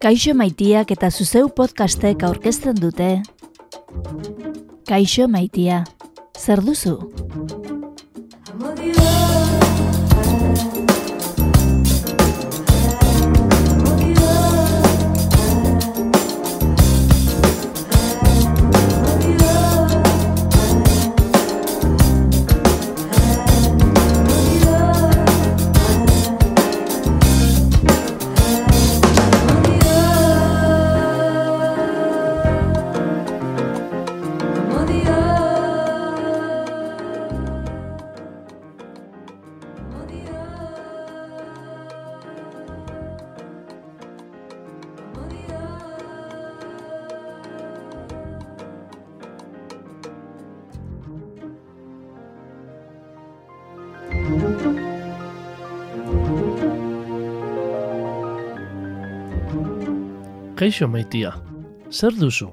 Kaixo 0.00 0.32
maitiak 0.34 0.92
eta 0.94 1.10
zuzeu 1.10 1.48
podcastek 1.52 2.22
aurkezten 2.24 2.78
dute. 2.80 3.10
Kaixo 4.88 5.28
maitia, 5.28 5.82
zer 6.38 6.64
duzu? 6.64 6.96
Kaixo 60.60 60.90
maitia, 60.92 61.30
zer 61.88 62.12
duzu? 62.20 62.50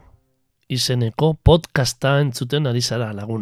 Izeneko 0.72 1.34
podcasta 1.44 2.14
entzuten 2.24 2.70
ari 2.70 2.80
zara 2.80 3.10
lagun. 3.12 3.42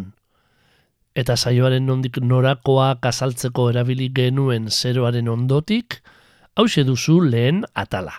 Eta 1.13 1.35
saioaren 1.37 1.85
nondik 1.85 2.17
norakoa 2.17 2.87
kasaltzeko 3.03 3.67
erabili 3.69 4.07
genuen 4.15 4.71
zeroaren 4.71 5.29
ondotik, 5.29 5.99
hause 6.57 6.81
duzu 6.87 7.19
lehen 7.27 7.61
atala. 7.75 8.15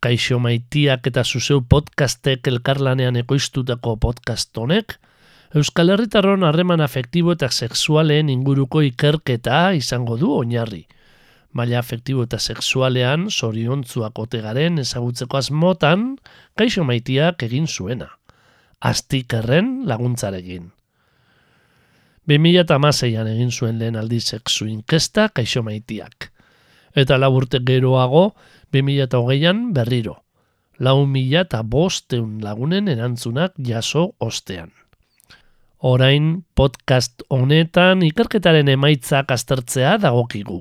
Kaixo 0.00 0.38
maitiak 0.40 1.12
eta 1.12 1.26
zuzeu 1.28 1.60
podcastek 1.60 2.48
elkarlanean 2.54 3.20
ekoiztutako 3.20 3.98
podcast 4.06 4.56
honek, 4.56 4.96
Euskal 5.52 5.92
Herritarron 5.92 6.48
harreman 6.48 6.80
afektibo 6.80 7.36
eta 7.36 7.52
sexualeen 7.52 8.32
inguruko 8.32 8.80
ikerketa 8.88 9.60
izango 9.76 10.16
du 10.16 10.32
oinarri– 10.40 10.86
maila 11.52 11.78
afektibo 11.80 12.24
eta 12.26 12.38
sexualean 12.38 13.28
zoriontzuak 13.30 14.18
otegaren 14.18 14.78
ezagutzeko 14.82 15.38
asmotan 15.38 16.16
kaixo 16.56 16.84
maitiak 16.84 17.42
egin 17.48 17.66
zuena. 17.66 18.08
Aztik 18.80 19.34
erren 19.38 19.82
laguntzarekin. 19.86 20.70
2006an 22.28 23.30
egin 23.34 23.50
zuen 23.50 23.78
lehen 23.78 23.96
aldi 23.98 24.20
sexu 24.20 24.66
inkesta 24.70 25.28
kaixo 25.34 25.62
maitiak. 25.62 26.30
Eta 26.94 27.18
laburte 27.18 27.60
geroago 27.66 28.34
2008an 28.72 29.72
berriro. 29.74 30.18
Lau 30.78 31.04
mila 31.06 31.42
eta 31.46 31.62
bosteun 31.62 32.40
lagunen 32.42 32.88
erantzunak 32.88 33.54
jaso 33.58 34.14
ostean. 34.18 34.72
Orain 35.82 36.44
podcast 36.54 37.24
honetan 37.28 38.02
ikerketaren 38.06 38.68
emaitzak 38.70 39.32
aztertzea 39.34 39.96
dagokigu. 39.98 40.60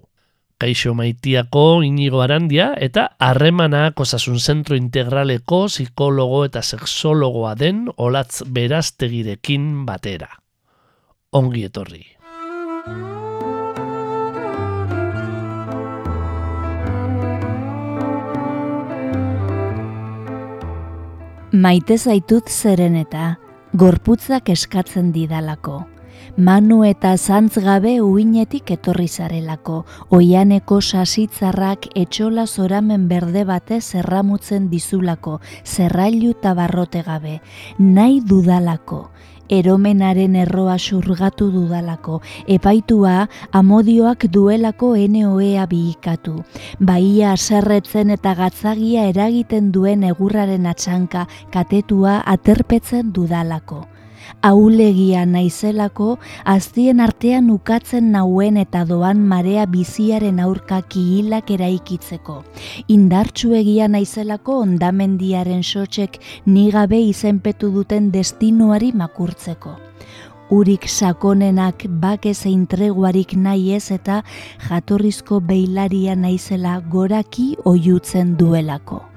Kaixo 0.62 0.94
Maitiako 0.94 1.82
Inigo 1.82 2.20
Arandia 2.22 2.68
eta 2.78 3.08
Harremanak 3.18 4.00
Osasun 4.00 4.38
Zentro 4.38 4.76
Integraleko 4.78 5.64
psikologo 5.66 6.44
eta 6.46 6.62
sexologoa 6.62 7.56
den 7.58 7.88
Olatz 7.98 8.44
Beraztegirekin 8.46 9.88
batera. 9.88 10.30
Ongi 11.34 11.64
etorri. 11.66 12.04
Maite 21.52 21.98
zaitut 21.98 22.54
zeren 22.54 23.00
eta 23.02 23.32
gorputzak 23.74 24.54
eskatzen 24.54 25.10
didalako. 25.18 25.80
Manu 26.38 26.84
eta 26.88 27.18
zantz 27.18 27.58
gabe 27.60 27.98
uinetik 28.02 28.72
etorri 28.72 29.08
zarelako, 29.08 29.82
oianeko 30.16 30.80
sasitzarrak 30.82 31.90
etxola 31.96 32.46
zoramen 32.48 33.10
berde 33.10 33.44
bate 33.44 33.82
zerramutzen 33.82 34.70
dizulako, 34.72 35.40
zerrailu 35.66 36.32
eta 36.38 36.54
barrote 36.56 37.04
gabe, 37.04 37.42
nahi 37.78 38.22
dudalako, 38.26 39.10
eromenaren 39.52 40.36
erroa 40.40 40.78
surgatu 40.80 41.52
dudalako, 41.52 42.22
epaitua 42.48 43.28
amodioak 43.52 44.26
duelako 44.32 44.96
NOEA 44.96 45.68
bihikatu, 45.68 46.38
baia 46.80 47.34
aserretzen 47.36 48.16
eta 48.16 48.34
gatzagia 48.40 49.10
eragiten 49.12 49.72
duen 49.76 50.08
egurraren 50.08 50.66
atxanka 50.66 51.28
katetua 51.52 52.22
aterpetzen 52.26 53.12
dudalako 53.12 53.86
aulegia 54.42 55.26
naizelako 55.26 56.18
aztien 56.46 57.00
artean 57.00 57.50
ukatzen 57.54 58.12
nauen 58.12 58.58
eta 58.58 58.84
doan 58.90 59.22
marea 59.28 59.66
biziaren 59.70 60.40
aurka 60.40 60.82
kihilak 60.82 61.52
eraikitzeko. 61.58 62.42
Indartsu 62.88 63.54
egia 63.60 63.88
naizelako 63.88 64.58
ondamendiaren 64.66 65.64
sotxek 65.64 66.20
nigabe 66.46 67.00
izenpetu 67.12 67.72
duten 67.76 68.12
destinuari 68.12 68.92
makurtzeko. 68.94 69.78
Urik 70.52 70.90
sakonenak 70.90 71.86
bake 72.02 72.34
zein 72.34 72.66
treguarik 72.68 73.38
nahi 73.40 73.72
ez 73.78 73.92
eta 73.92 74.24
jatorrizko 74.68 75.40
beilaria 75.40 76.16
naizela 76.16 76.82
goraki 76.92 77.56
oiutzen 77.64 78.36
duelako. 78.38 79.11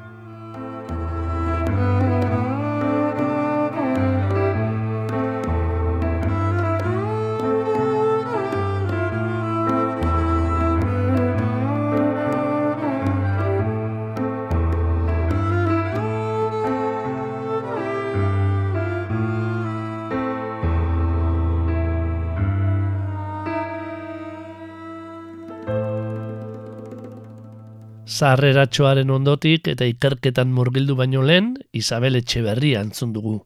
Zarreratxoaren 28.14 29.10
ondotik 29.10 29.66
eta 29.72 29.86
ikerketan 29.90 30.52
murgildu 30.54 30.94
baino 30.94 31.22
lehen, 31.26 31.54
Isabel 31.74 32.20
Etxeberria 32.20 32.82
entzun 32.84 33.12
dugu. 33.14 33.40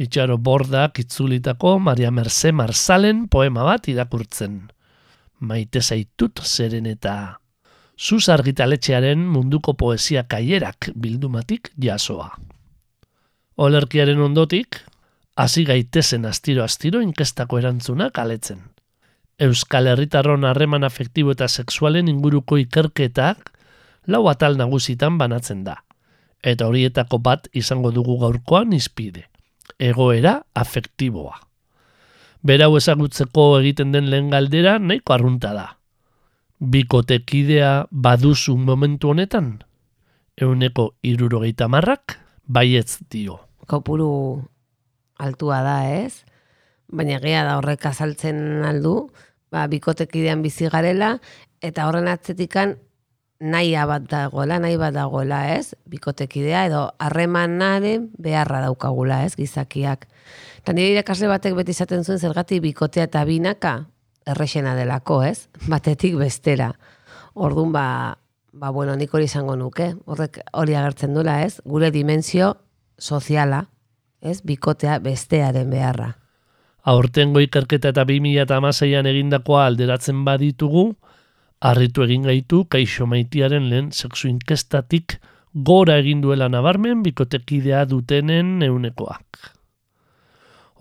Itxaro 0.00 0.36
bordak 0.38 1.00
itzulitako 1.02 1.78
Maria 1.80 2.10
Merce 2.10 2.52
Marsalen 2.52 3.26
poema 3.28 3.64
bat 3.64 3.88
irakurtzen. 3.92 4.60
Maite 5.40 5.82
zaitut 5.82 6.40
zeren 6.44 6.86
eta 6.88 7.16
zuz 7.98 8.28
argitaletxearen 8.32 9.24
munduko 9.34 9.74
poesia 9.74 10.24
kaierak 10.28 10.90
bildumatik 10.94 11.72
jasoa. 11.80 12.30
Olerkiaren 13.56 14.20
ondotik, 14.20 14.80
hasi 15.36 15.64
gaitezen 15.64 16.24
astiro-astiro 16.28 17.02
inkestako 17.04 17.60
erantzunak 17.60 18.18
aletzen. 18.18 18.62
Euskal 19.40 19.88
Herritarron 19.92 20.44
harreman 20.48 20.84
afektibo 20.84 21.36
eta 21.36 21.48
sexualen 21.48 22.08
inguruko 22.08 22.56
ikerketak 22.60 23.52
lau 24.06 24.26
atal 24.30 24.56
nagusitan 24.58 25.18
banatzen 25.18 25.64
da. 25.66 25.82
Eta 26.42 26.68
horietako 26.68 27.18
bat 27.18 27.48
izango 27.52 27.90
dugu 27.90 28.18
gaurkoan 28.20 28.72
izpide. 28.76 29.26
Egoera 29.78 30.40
afektiboa. 30.54 31.40
Berau 32.46 32.76
ezagutzeko 32.78 33.58
egiten 33.60 33.90
den 33.92 34.10
lehen 34.12 34.30
galdera 34.30 34.78
nahiko 34.78 35.16
arrunta 35.16 35.52
da. 35.56 35.66
Bikotekidea 36.60 37.88
baduzu 37.90 38.56
momentu 38.56 39.10
honetan? 39.10 39.58
Euneko 40.36 40.92
irurogeita 41.02 41.66
marrak, 41.68 42.18
baietz 42.46 43.00
dio. 43.10 43.40
Kopuru 43.66 44.08
altua 45.18 45.62
da 45.64 45.76
ez, 45.90 46.22
baina 46.92 47.18
gea 47.20 47.42
da 47.44 47.56
horrek 47.58 47.86
azaltzen 47.88 48.64
aldu, 48.64 49.08
ba, 49.50 49.66
bikotekidean 49.72 50.42
bizi 50.44 50.70
garela, 50.72 51.16
eta 51.64 51.88
horren 51.88 52.08
atzetikan 52.12 52.76
nahi 53.40 53.74
bat 53.86 54.02
dagoela, 54.08 54.58
nahi 54.58 54.76
bat 54.76 54.94
dagoela, 54.94 55.54
ez? 55.56 55.74
Bikotekidea 55.86 56.66
edo 56.66 56.90
harremanaren 56.98 58.10
beharra 58.18 58.60
daukagula, 58.64 59.24
ez? 59.24 59.36
Gizakiak. 59.36 60.06
Eta 60.60 60.72
nire 60.72 60.96
irakasle 60.96 61.28
batek 61.28 61.54
beti 61.54 61.70
izaten 61.76 62.04
zuen 62.04 62.18
zergatik 62.18 62.62
bikotea 62.62 63.04
eta 63.04 63.24
binaka 63.24 63.86
errexena 64.26 64.74
delako, 64.74 65.22
ez? 65.22 65.48
Batetik 65.72 66.16
bestera. 66.16 66.72
Orduan 67.34 67.72
ba, 67.72 68.18
ba, 68.52 68.70
bueno, 68.70 68.96
nik 68.96 69.12
hori 69.14 69.28
izango 69.28 69.56
nuke, 69.56 69.94
horrek 70.06 70.40
hori 70.52 70.74
agertzen 70.74 71.14
dula, 71.14 71.42
ez? 71.44 71.60
Gure 71.64 71.90
dimensio 71.90 72.56
soziala, 72.98 73.66
ez? 74.20 74.40
Bikotea 74.42 74.98
bestearen 75.04 75.70
beharra. 75.70 76.14
Aurtengo 76.86 77.40
ikerketa 77.42 77.90
eta 77.90 78.04
2006an 78.06 79.08
egindakoa 79.10 79.66
alderatzen 79.66 80.22
baditugu, 80.24 80.92
harritu 81.66 82.04
egin 82.04 82.26
gaitu 82.26 82.64
kaixo 82.70 83.06
maitiaren 83.10 83.66
lehen 83.70 83.90
sexu 83.92 84.28
inkestatik 84.30 85.18
gora 85.66 85.96
egin 86.02 86.22
duela 86.22 86.48
nabarmen 86.52 87.02
bikotekidea 87.02 87.84
dutenen 87.90 88.62
eunekoak. 88.62 89.52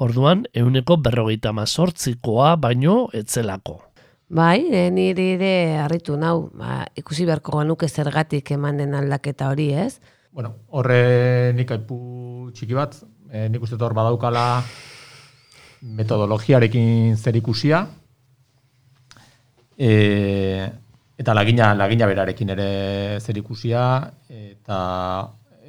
Orduan, 0.05 0.43
euneko 0.53 0.97
berrogeita 0.99 1.53
mazortzikoa 1.55 2.55
baino 2.59 3.05
etzelako. 3.15 3.79
Bai, 4.35 4.65
e, 4.67 4.89
niri 4.91 5.29
ere 5.37 5.51
harritu 5.79 6.17
nau, 6.19 6.49
ba, 6.59 6.81
ikusi 6.97 7.27
beharko 7.29 7.61
ganuke 7.61 7.87
zergatik 7.87 8.51
eman 8.51 8.81
den 8.81 8.97
aldaketa 8.97 9.51
hori, 9.53 9.69
ez? 9.71 10.01
Bueno, 10.35 10.51
horre 10.75 11.53
nik 11.55 11.71
aipu 11.71 12.49
txiki 12.51 12.75
bat, 12.75 12.97
e, 13.31 13.45
nik 13.53 13.63
uste 13.63 13.79
hor 13.79 13.95
badaukala 13.95 14.45
metodologiarekin 15.95 17.15
zer 17.15 17.37
ikusia, 17.39 17.85
e, 19.77 20.69
eta 21.17 21.33
lagina, 21.33 21.73
lagina 21.75 22.07
berarekin 22.07 22.51
ere 22.55 23.19
zer 23.19 23.37
ikusia, 23.39 23.85
eta 24.29 24.79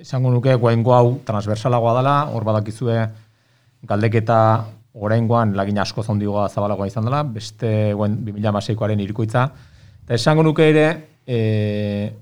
esango 0.01 0.31
nuke 0.31 0.55
goengo 0.61 0.95
hau 0.95 1.19
transversalagoa 1.27 1.95
dela, 2.01 2.17
hor 2.35 2.45
badakizue, 2.45 2.99
galdeketa 3.87 4.41
oraingoan 4.97 5.55
lagina 5.57 5.83
asko 5.85 6.03
zondigoa 6.03 6.49
zabalagoa 6.49 6.89
izan 6.89 7.07
dela, 7.09 7.23
beste 7.23 7.93
guen 7.95 8.21
2006koaren 8.27 9.03
irikoitza. 9.05 9.47
Eta 10.05 10.17
esango 10.17 10.45
nuke 10.47 10.69
ere, 10.71 10.87
e, 11.27 12.13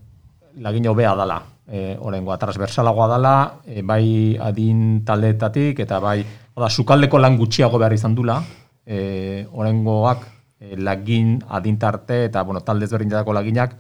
lagina 0.65 0.91
hobea 0.91 1.15
dela, 1.19 1.39
e, 1.69 1.95
oraingoa 2.01 2.39
transversalagoa 2.43 3.09
dela, 3.15 3.35
e, 3.67 3.83
bai 3.83 4.37
adin 4.41 5.03
taldeetatik, 5.07 5.81
eta 5.87 6.01
bai, 6.03 6.19
oda, 6.55 6.69
sukaldeko 6.71 7.21
lan 7.21 7.39
gutxiago 7.39 7.79
behar 7.79 7.95
izan 7.97 8.15
dula, 8.15 8.41
e, 8.85 9.47
oraingoak 9.53 10.34
e, 10.65 10.77
lagin 10.81 11.37
adintarte 11.49 12.25
eta 12.31 12.43
bueno, 12.43 12.63
talde 12.65 12.89
ezberdinetako 12.89 13.37
laginak 13.37 13.77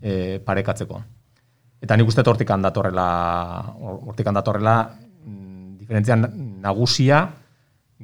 e, 0.00 0.40
parekatzeko. 0.44 1.02
Eta 1.84 1.96
nik 1.96 2.08
uste 2.08 2.24
hortik 2.24 2.50
handatorrela, 2.50 3.06
hortik 4.08 4.26
handatorrela, 4.26 4.76
mm, 5.24 5.76
diferentzian 5.80 6.24
nagusia, 6.64 7.26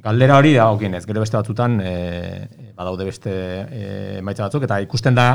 galdera 0.01 0.37
hori 0.37 0.53
da 0.53 0.69
ez, 0.71 1.05
gero 1.05 1.21
beste 1.21 1.37
batzutan 1.37 1.79
e, 1.81 2.73
badaude 2.75 3.05
beste 3.05 3.31
e, 3.31 4.17
emaitza 4.19 4.43
batzuk, 4.43 4.63
eta 4.63 4.79
ikusten 4.81 5.15
da 5.15 5.27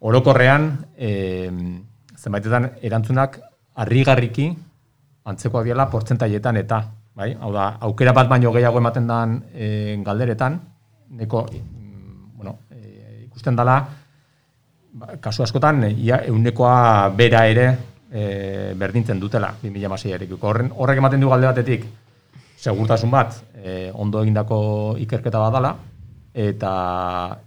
orokorrean 0.00 0.68
e, 0.96 1.50
zenbaitetan 2.18 2.70
erantzunak 2.82 3.40
harrigarriki 3.74 4.50
antzekoak 5.24 5.64
diela 5.64 5.88
portzentaietan 5.90 6.58
eta, 6.60 6.82
bai? 7.16 7.32
Hau 7.40 7.52
da, 7.54 7.70
aukera 7.88 8.12
bat 8.12 8.28
baino 8.28 8.52
gehiago 8.52 8.82
ematen 8.82 9.06
dan 9.08 9.38
e, 9.54 9.96
galderetan, 10.04 10.60
neko, 11.20 11.46
ikusten 13.34 13.58
dela, 13.58 13.80
ba, 14.94 15.18
kasu 15.20 15.42
askotan, 15.42 15.82
ia, 15.90 16.22
eunekoa 16.30 17.10
bera 17.18 17.44
ere 17.50 17.66
e, 18.10 18.72
berdintzen 18.78 19.20
dutela, 19.20 19.50
2000 19.62 19.90
maseiarik. 19.90 20.36
Horrek 20.40 21.02
ematen 21.02 21.20
du 21.20 21.32
galde 21.32 21.50
batetik, 21.50 21.84
segurtasun 22.56 23.10
bat 23.10 23.34
e, 23.58 23.90
ondo 23.92 24.22
egindako 24.22 24.60
ikerketa 25.02 25.42
bat 25.42 25.58
dela, 25.58 25.74
eta, 26.34 26.74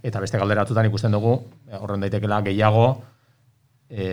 eta 0.02 0.20
beste 0.20 0.40
galderatutan 0.40 0.88
ikusten 0.88 1.16
dugu, 1.16 1.38
horren 1.80 2.04
daitekela 2.04 2.42
gehiago, 2.44 2.88
e, 3.88 4.08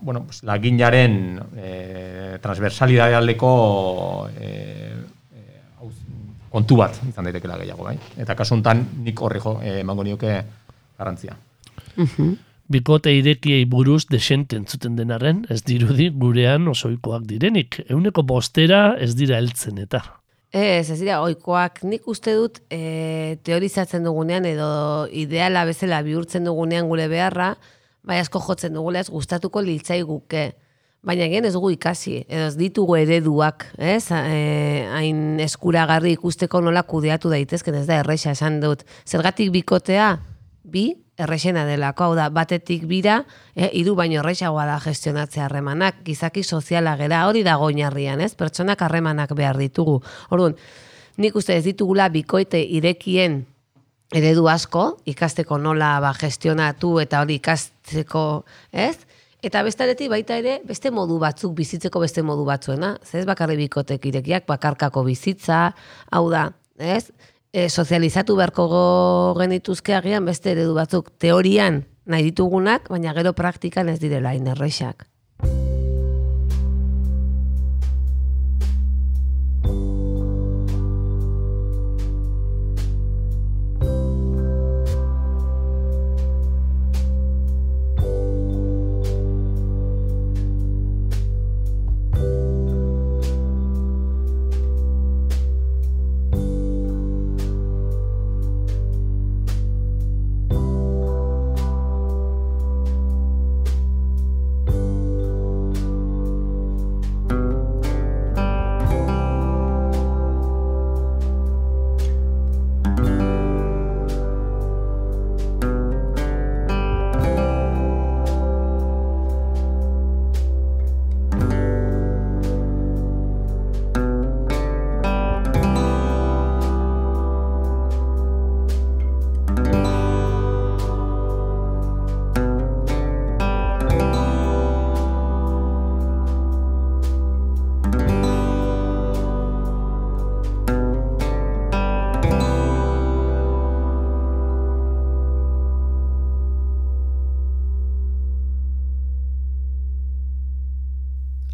bueno, 0.00 0.24
pues, 0.24 0.42
laginaren 0.44 1.40
e, 1.56 2.38
transversalidade 2.40 3.14
aldeko 3.14 4.28
e, 4.38 4.89
kontu 6.50 6.76
bat 6.80 6.98
izan 7.08 7.26
daitekela 7.28 7.58
gehiago, 7.62 7.86
bai? 7.86 7.96
Eta 8.18 8.34
kasu 8.38 8.56
honetan 8.56 8.84
nik 9.04 9.20
horri 9.22 9.40
jo, 9.42 9.56
emango 9.62 10.04
nioke 10.06 10.36
garrantzia 10.98 11.36
bikote 12.70 13.12
irekiei 13.16 13.64
buruz 13.66 14.04
desente 14.10 14.56
entzuten 14.58 14.94
denarren, 14.98 15.42
ez 15.50 15.60
dirudi 15.66 16.08
gurean 16.14 16.68
osoikoak 16.70 17.26
direnik. 17.26 17.80
Euneko 17.90 18.22
bostera 18.26 18.94
ez 19.02 19.14
dira 19.18 19.40
heltzen 19.42 19.80
eta. 19.82 20.04
Ez, 20.54 20.90
ez 20.90 20.98
dira, 20.98 21.20
oikoak 21.26 21.82
nik 21.86 22.06
uste 22.10 22.34
dut 22.38 22.58
e, 22.70 23.36
teorizatzen 23.46 24.06
dugunean 24.06 24.46
edo 24.50 24.70
ideala 25.10 25.64
bezala 25.66 26.00
bihurtzen 26.06 26.46
dugunean 26.46 26.88
gure 26.90 27.06
beharra, 27.10 27.52
bai 28.06 28.18
asko 28.22 28.42
jotzen 28.42 28.74
dugula 28.74 29.02
ez 29.02 29.10
gustatuko 29.10 29.62
liltzai 29.62 30.00
guke. 30.06 30.50
Baina 31.00 31.30
gen 31.32 31.46
ez 31.48 31.54
dugu 31.54 31.70
ikasi, 31.72 32.18
edo 32.28 32.50
ez 32.50 32.56
ditugu 32.60 32.98
ereduak, 33.00 33.64
ez? 33.80 34.10
E, 34.12 35.06
eskuragarri 35.46 36.12
ikusteko 36.18 36.60
nola 36.60 36.82
kudeatu 36.84 37.32
daitezken, 37.32 37.78
ez 37.80 37.86
da 37.88 38.02
erresa 38.02 38.34
esan 38.36 38.58
dut. 38.60 38.84
Zergatik 39.08 39.48
bikotea, 39.54 40.10
bi, 40.68 40.90
errexena 41.20 41.64
delako, 41.64 42.10
hau 42.10 42.18
da, 42.18 42.28
batetik 42.28 42.84
bira, 42.88 43.22
e, 43.56 43.70
iru 43.80 43.94
baino 43.96 44.20
errexagoa 44.20 44.66
da 44.68 44.76
gestionatzea 44.84 45.46
harremanak, 45.46 46.02
gizaki 46.04 46.44
soziala 46.44 46.98
gera, 47.00 47.24
hori 47.30 47.46
da 47.48 47.56
goinarrian, 47.60 48.20
ez? 48.20 48.34
Pertsonak 48.36 48.84
harremanak 48.84 49.32
behar 49.36 49.56
ditugu. 49.56 50.02
Orduan, 50.28 50.58
nik 51.16 51.36
uste 51.36 51.56
ez 51.56 51.64
ditugula 51.64 52.10
bikoite 52.12 52.60
irekien 52.60 53.46
eredu 54.12 54.50
asko, 54.52 54.98
ikasteko 55.08 55.56
nola 55.56 55.94
ba, 56.04 56.12
gestionatu 56.12 56.98
eta 57.00 57.24
hori 57.24 57.40
ikasteko, 57.40 58.44
ez? 58.68 58.98
Eta 59.42 59.62
bestaretik 59.64 60.10
baita 60.12 60.36
ere, 60.36 60.60
beste 60.68 60.90
modu 60.92 61.18
batzuk 61.18 61.54
bizitzeko 61.56 62.00
beste 62.00 62.22
modu 62.22 62.44
batzuena. 62.44 62.96
Zez 63.04 63.24
bakarri 63.28 63.56
bikotek 63.56 64.04
irekiak, 64.06 64.46
bakarkako 64.46 65.04
bizitza, 65.06 65.70
hau 66.12 66.26
da, 66.30 66.50
ez? 66.76 67.08
e, 67.52 67.68
sozializatu 67.68 68.36
beharko 68.38 68.66
genituzke 69.38 69.94
agian 69.96 70.26
beste 70.28 70.54
eredu 70.54 70.74
batzuk 70.78 71.10
teorian 71.18 71.84
nahi 72.10 72.30
ditugunak, 72.30 72.88
baina 72.90 73.14
gero 73.16 73.34
praktikan 73.36 73.88
ez 73.88 73.98
direla 74.02 74.34
inerreixak. 74.34 75.06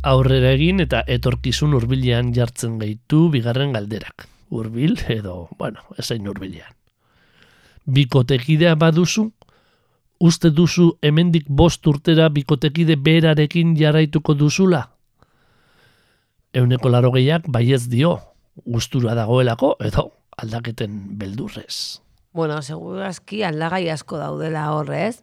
Aurrera 0.07 0.53
egin 0.55 0.81
eta 0.85 1.03
etorkizun 1.11 1.75
hurbilean 1.75 2.33
jartzen 2.35 2.79
gaitu 2.79 3.27
bigarren 3.33 3.75
galderak. 3.75 4.29
Hurbil 4.51 4.95
edo, 5.11 5.49
bueno, 5.59 5.83
esain 5.99 6.27
hurbilean. 6.29 6.71
Bikotekidea 7.87 8.75
baduzu, 8.79 9.27
uste 10.23 10.51
duzu 10.55 10.93
hemendik 11.03 11.49
bost 11.49 11.87
urtera 11.87 12.29
bikotekide 12.31 12.97
berarekin 12.97 13.75
jarraituko 13.79 14.35
duzula? 14.39 14.85
Euneko 16.57 16.89
laro 16.89 17.11
gehiak 17.13 17.51
baiez 17.53 17.85
dio, 17.91 18.17
gustura 18.65 19.15
dagoelako 19.19 19.75
edo 19.85 20.11
aldaketen 20.39 21.19
beldurrez. 21.19 22.01
Bueno, 22.37 22.61
segurazki 22.63 23.43
aldagai 23.49 23.89
asko 23.91 24.21
daudela 24.21 24.71
horrez, 24.77 25.23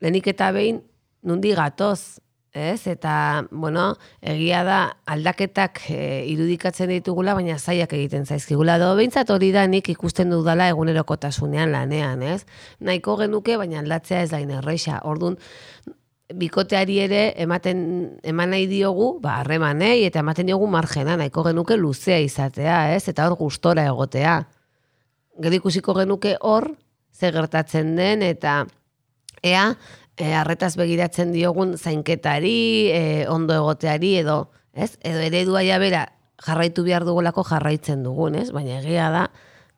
lehenik 0.00 0.30
eta 0.34 0.52
behin 0.52 0.82
nundi 1.24 1.54
gatoz, 1.56 2.20
ez? 2.52 2.86
Eta, 2.86 3.46
bueno, 3.50 3.96
egia 4.20 4.62
da 4.64 4.78
aldaketak 5.06 5.82
e, 5.90 6.24
irudikatzen 6.32 6.90
ditugula, 6.92 7.34
baina 7.38 7.58
zaiak 7.58 7.92
egiten 7.96 8.26
zaizkigula. 8.26 8.78
Do, 8.80 8.94
behintzat 8.98 9.30
hori 9.30 9.50
da 9.54 9.66
nik 9.66 9.88
ikusten 9.92 10.30
dudala 10.32 10.68
egunerokotasunean 10.72 11.72
lanean, 11.72 12.22
ez? 12.22 12.44
Nahiko 12.80 13.16
genuke, 13.22 13.56
baina 13.60 13.80
aldatzea 13.82 14.22
ez 14.26 14.30
da 14.32 14.40
inerreixa. 14.42 15.02
Orduan, 15.08 15.38
bikoteari 16.34 16.98
ere 17.00 17.22
ematen 17.40 17.80
eman 18.26 18.52
nahi 18.52 18.66
diogu, 18.68 19.14
ba, 19.22 19.38
harremanei, 19.42 20.04
eta 20.08 20.20
ematen 20.24 20.48
diogu 20.50 20.68
margena, 20.70 21.16
nahiko 21.16 21.44
genuke 21.46 21.76
luzea 21.76 22.18
izatea, 22.20 22.94
ez? 22.96 23.06
Eta 23.08 23.28
hor 23.28 23.38
gustora 23.40 23.86
egotea. 23.88 24.42
Gero 25.38 25.60
ikusiko 25.60 25.94
genuke 25.94 26.36
hor, 26.40 26.72
ze 27.14 27.32
gertatzen 27.32 27.96
den, 27.96 28.22
eta 28.22 28.64
ea, 29.42 29.76
e, 30.16 30.32
arretaz 30.34 30.74
begiratzen 30.76 31.32
diogun 31.32 31.76
zainketari, 31.78 32.90
e, 32.92 33.02
ondo 33.28 33.54
egoteari 33.54 34.16
edo, 34.22 34.50
ez? 34.74 34.96
Edo 35.00 35.22
eredua 35.24 35.62
ja 35.66 35.78
bera 35.78 36.06
jarraitu 36.44 36.84
behar 36.86 37.06
dugulako 37.06 37.44
jarraitzen 37.46 38.02
dugun, 38.06 38.38
ez? 38.38 38.50
Baina 38.54 38.78
egia 38.80 39.10
da 39.14 39.28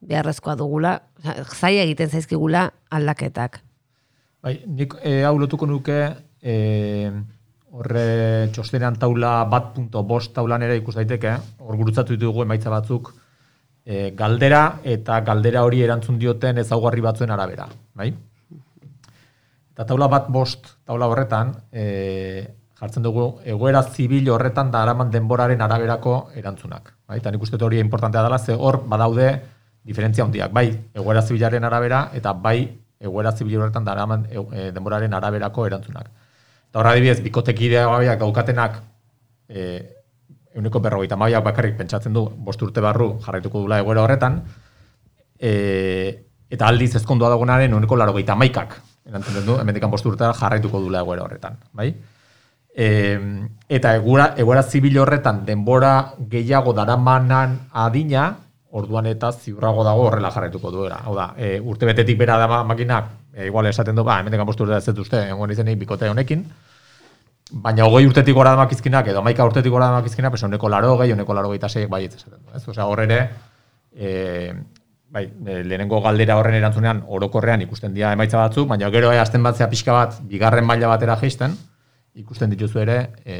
beharrezkoa 0.01 0.55
dugula, 0.57 0.95
zai 1.53 1.77
egiten 1.83 2.09
zaizkigula 2.09 2.71
aldaketak. 2.89 3.61
Bai, 4.41 4.55
nik 4.65 4.95
e, 5.05 5.21
hau 5.27 5.35
lotuko 5.37 5.67
nuke 5.69 5.97
e, 6.41 6.55
horre 7.71 8.49
txostenean 8.53 8.97
taula 8.99 9.35
bat 9.49 9.69
punto 9.75 10.01
bost 10.03 10.33
taulan 10.33 10.65
ere 10.65 10.79
ikus 10.79 10.95
daiteke, 10.97 11.35
hor 11.61 11.77
gurutzatu 11.77 12.17
ditugu 12.17 12.43
emaitza 12.43 12.73
batzuk, 12.73 13.13
e, 13.85 14.09
galdera 14.17 14.81
eta 14.83 15.19
galdera 15.27 15.63
hori 15.67 15.83
erantzun 15.85 16.17
dioten 16.19 16.57
ezaugarri 16.63 17.05
batzuen 17.05 17.33
arabera, 17.37 17.69
bai? 17.93 18.11
Eta 19.71 19.85
taula 19.87 20.07
bat 20.11 20.27
bost, 20.29 20.67
taula 20.85 21.07
horretan, 21.07 21.53
e, 21.71 21.85
jartzen 22.81 23.05
dugu, 23.05 23.27
egoera 23.45 23.83
zibil 23.83 24.27
horretan 24.33 24.71
da 24.71 24.81
araman 24.83 25.11
denboraren 25.13 25.61
araberako 25.61 26.15
erantzunak. 26.35 26.91
Bai? 27.07 27.19
Eta 27.21 27.31
nik 27.31 27.45
uste 27.45 27.59
hori 27.61 27.79
importantea 27.79 28.23
dela, 28.25 28.39
ze 28.39 28.53
hor 28.53 28.81
badaude 28.89 29.29
diferentzia 29.83 30.25
handiak. 30.25 30.51
Bai, 30.51 30.67
egoera 30.93 31.21
zibilaren 31.21 31.63
arabera, 31.63 32.09
eta 32.13 32.33
bai, 32.33 32.57
egoera 32.99 33.31
zibil 33.31 33.61
horretan 33.61 33.87
da 33.87 33.95
araman 33.95 34.27
e, 34.29 34.71
denboraren 34.75 35.13
araberako 35.13 35.65
erantzunak. 35.69 36.11
Eta 36.69 36.79
horra 36.79 36.93
dibidez, 36.97 37.21
bikotekidea 37.23 37.87
gaiak 37.87 38.19
gaukatenak, 38.19 38.77
e, 39.47 39.65
euneko 40.55 40.83
berrogeita 40.83 41.15
maiak 41.15 41.43
bakarrik 41.47 41.77
pentsatzen 41.79 42.13
du, 42.13 42.27
bost 42.35 42.61
urte 42.61 42.83
barru 42.83 43.13
jarraituko 43.23 43.63
dula 43.63 43.79
egoera 43.79 44.03
horretan, 44.03 44.41
e, 45.39 45.51
eta 46.51 46.67
aldiz 46.67 46.95
ezkondua 46.99 47.29
dagoenaren 47.31 47.71
euneko 47.71 47.95
laro 47.95 48.13
maikak 48.35 48.81
erantzun 49.07 49.45
du, 49.45 49.57
hemendikan 49.59 49.91
bostu 49.91 50.11
urtera 50.11 50.33
jarraituko 50.37 50.81
dula 50.83 51.01
egoera 51.01 51.25
horretan, 51.25 51.57
bai? 51.73 51.89
E, 52.71 52.87
eta 53.67 53.95
egoera, 53.97 54.31
egoera 54.39 54.63
zibil 54.63 54.97
horretan 55.01 55.43
denbora 55.45 56.13
gehiago 56.31 56.73
daramanan 56.73 57.57
adina, 57.71 58.29
orduan 58.71 59.09
eta 59.11 59.33
ziurrago 59.33 59.83
dago 59.83 60.07
horrela 60.07 60.31
jarraituko 60.31 60.71
duela. 60.71 61.01
Hau 61.05 61.15
da, 61.15 61.33
e, 61.37 61.57
urte 61.59 61.89
betetik 61.89 62.17
bera 62.19 62.37
da 62.39 62.63
makinak, 62.63 63.09
e, 63.33 63.47
igual 63.47 63.67
esaten 63.67 63.95
du, 63.95 64.05
ba, 64.07 64.19
hemendikan 64.21 64.47
bostu 64.47 64.63
urtera 64.63 64.79
ez 64.79 64.99
uste, 65.05 65.25
egon 65.29 65.51
izenik 65.51 65.79
bikote 65.81 66.09
honekin, 66.09 66.45
baina 67.51 67.85
hogei 67.85 68.05
urtetik 68.07 68.35
gora 68.35 68.53
damakizkinak, 68.55 69.09
edo 69.11 69.23
maika 69.25 69.45
urtetik 69.45 69.71
gora 69.71 69.89
damakizkinak, 69.91 70.31
pues, 70.31 70.43
honeko 70.47 70.69
laro 70.69 70.95
gehi, 71.01 71.11
honeko 71.17 71.35
laro 71.35 71.49
gehi 71.51 71.59
taseiek 71.59 71.89
bai 71.89 72.05
esaten 72.05 72.39
du. 72.39 72.55
Ez? 72.55 72.63
Osea, 72.67 72.85
horre 72.87 73.09
ere, 73.09 73.19
e, 73.91 74.53
bai, 75.11 75.25
e, 75.27 75.63
lehenengo 75.63 75.99
galdera 76.01 76.37
horren 76.39 76.55
erantzunean 76.55 77.03
orokorrean 77.07 77.61
ikusten 77.65 77.93
dira 77.93 78.13
emaitza 78.15 78.39
batzuk, 78.39 78.69
baina 78.69 78.89
gero 78.93 79.11
hasten 79.11 79.43
batzea 79.43 79.67
pixka 79.69 79.93
bat 79.93 80.17
bigarren 80.27 80.65
maila 80.65 80.87
batera 80.93 81.17
jaisten, 81.19 81.57
ikusten 82.21 82.51
dituzu 82.51 82.81
ere 82.83 82.97
e, 83.23 83.35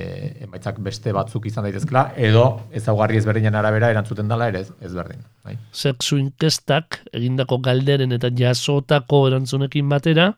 emaitzak 0.46 0.80
beste 0.84 1.12
batzuk 1.16 1.48
izan 1.48 1.66
daitezkela, 1.68 2.06
edo 2.16 2.46
ezaugarri 2.76 3.20
ezberdinen 3.20 3.56
arabera 3.60 3.90
erantzuten 3.92 4.32
dela 4.32 4.48
ere 4.52 4.64
ezberdin. 4.84 5.24
Bai. 5.44 5.58
Sexu 5.72 6.20
inkestak 6.20 7.02
egindako 7.12 7.60
galderen 7.64 8.16
eta 8.16 8.32
jasotako 8.36 9.26
erantzunekin 9.32 9.92
batera, 9.92 10.32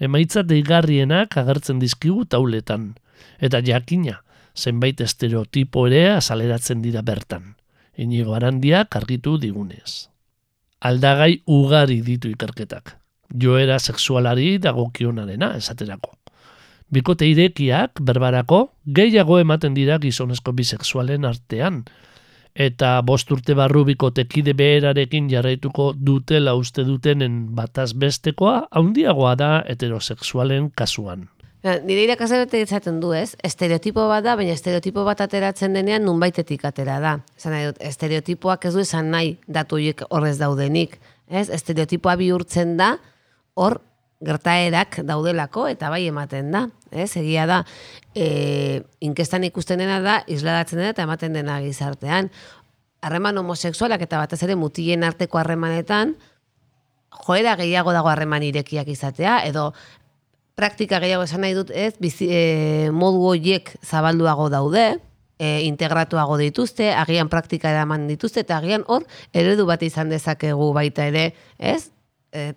emaitza 0.00 0.44
deigarrienak 0.44 1.36
agertzen 1.40 1.80
dizkigu 1.80 2.24
tauletan, 2.28 2.92
eta 3.40 3.60
jakina, 3.64 4.20
zenbait 4.56 5.00
estereotipo 5.00 5.88
ere 5.88 6.08
azaleratzen 6.14 6.82
dira 6.84 7.02
bertan. 7.02 7.54
Inigo 7.96 8.34
arandiak 8.34 8.96
argitu 8.96 9.38
digunez 9.38 10.13
aldagai 10.84 11.42
ugari 11.48 12.02
ditu 12.04 12.28
ikerketak. 12.28 12.98
Joera 13.32 13.78
sexualari 13.78 14.58
dagokionarena 14.62 15.54
esaterako. 15.56 16.12
Bikote 16.92 17.26
irekiak 17.26 17.98
berbarako 18.04 18.58
gehiago 18.86 19.40
ematen 19.40 19.74
dira 19.74 19.96
gizonezko 19.98 20.52
bisexualen 20.52 21.24
artean, 21.24 21.82
eta 22.54 23.00
bost 23.02 23.32
urte 23.34 23.56
barru 23.58 23.82
bikotekide 23.88 24.54
beherarekin 24.54 25.26
jarraituko 25.32 25.92
dutela 25.96 26.54
uste 26.54 26.84
dutenen 26.84 27.40
bataz 27.56 27.94
bestekoa, 27.98 28.68
haundiagoa 28.70 29.34
da 29.40 29.50
heterosexualen 29.66 30.70
kasuan. 30.70 31.28
Nire 31.64 32.02
irakasle 32.04 32.44
izaten 32.60 32.98
du, 33.00 33.14
ez? 33.16 33.38
Estereotipo 33.40 34.04
bat 34.10 34.24
da, 34.26 34.34
baina 34.36 34.52
estereotipo 34.52 35.00
bat 35.06 35.22
ateratzen 35.24 35.72
denean 35.72 36.04
nunbaitetik 36.04 36.66
atera 36.68 36.98
da. 37.00 37.14
Zan 37.40 37.54
nahi 37.56 37.70
estereotipoak 37.88 38.66
ez 38.68 38.74
du 38.74 38.82
esan 38.82 39.08
nahi 39.14 39.38
datuik 39.48 40.02
horrez 40.10 40.36
daudenik. 40.42 40.98
Ez? 41.24 41.48
Estereotipoa 41.48 42.18
bihurtzen 42.20 42.76
da, 42.76 42.90
hor 43.56 43.78
gertaerak 44.24 45.00
daudelako 45.08 45.64
eta 45.72 45.88
bai 45.88 46.02
ematen 46.10 46.52
da. 46.52 46.66
Ez? 46.92 47.14
Egia 47.16 47.48
da, 47.48 47.62
e, 48.12 48.84
inkestan 49.00 49.48
ikusten 49.48 49.80
dena 49.80 50.02
da, 50.04 50.20
isladatzen 50.28 50.82
dena 50.82 50.92
eta 50.92 51.08
ematen 51.08 51.40
dena 51.40 51.62
gizartean. 51.64 52.28
Harreman 53.00 53.40
homoseksualak 53.40 54.04
eta 54.04 54.20
batez 54.20 54.42
ere 54.44 54.60
mutien 54.60 55.00
arteko 55.04 55.40
harremanetan, 55.40 56.12
joera 57.24 57.56
gehiago 57.56 57.96
dago 57.96 58.12
harreman 58.12 58.44
irekiak 58.44 58.88
izatea, 58.92 59.40
edo 59.48 59.70
praktika 60.54 61.00
gehiago 61.02 61.24
esan 61.26 61.42
nahi 61.44 61.54
dut 61.56 61.72
ez, 61.74 61.94
bizi, 62.00 62.28
e, 62.30 62.90
modu 62.94 63.24
horiek 63.30 63.72
zabalduago 63.82 64.48
daude, 64.52 64.84
e, 65.38 65.48
integratuago 65.66 66.36
dituzte, 66.38 66.92
agian 66.94 67.28
praktika 67.28 67.72
eraman 67.74 68.06
dituzte, 68.08 68.44
eta 68.46 68.58
agian 68.58 68.84
hor, 68.86 69.06
eredu 69.32 69.66
bat 69.66 69.82
izan 69.82 70.12
dezakegu 70.12 70.70
baita 70.76 71.08
ere, 71.10 71.32
ez? 71.58 71.90
E, 72.32 72.52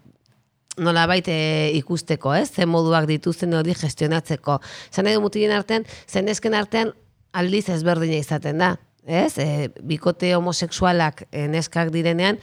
nola 0.78 1.08
baita 1.10 1.34
ikusteko, 1.78 2.36
ez? 2.38 2.52
Ze 2.54 2.68
moduak 2.70 3.08
dituzten 3.10 3.56
hori 3.58 3.74
gestionatzeko. 3.78 4.60
Zan 4.94 5.08
nahi 5.08 5.18
du 5.18 5.24
mutien 5.24 5.52
artean, 5.52 5.88
zen 6.08 6.54
artean 6.54 6.94
aldiz 7.34 7.68
ezberdina 7.70 8.22
izaten 8.22 8.62
da. 8.62 8.76
Ez? 9.08 9.38
E, 9.40 9.70
bikote 9.88 10.34
homoseksualak 10.36 11.24
e, 11.32 11.48
neskak 11.48 11.90
direnean, 11.94 12.38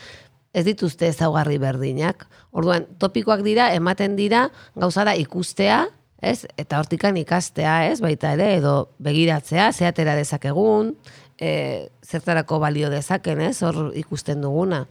ez 0.55 0.65
dituzte 0.65 1.09
ezaugarri 1.11 1.59
berdinak. 1.59 2.27
Orduan, 2.55 2.87
topikoak 3.03 3.43
dira, 3.45 3.73
ematen 3.75 4.17
dira, 4.17 4.47
gauza 4.79 5.05
da 5.05 5.17
ikustea, 5.19 5.85
ez? 6.23 6.47
Eta 6.57 6.79
hortikan 6.81 7.19
ikastea, 7.21 7.77
ez? 7.91 7.99
Baita 8.05 8.33
ere, 8.39 8.55
edo 8.61 8.77
begiratzea, 9.03 9.71
zeatera 9.73 10.17
dezakegun, 10.19 10.95
e, 11.37 11.91
zertarako 12.07 12.63
balio 12.63 12.93
dezaken, 12.95 13.43
ez? 13.51 13.59
Hor 13.67 13.91
ikusten 13.99 14.45
duguna. 14.47 14.85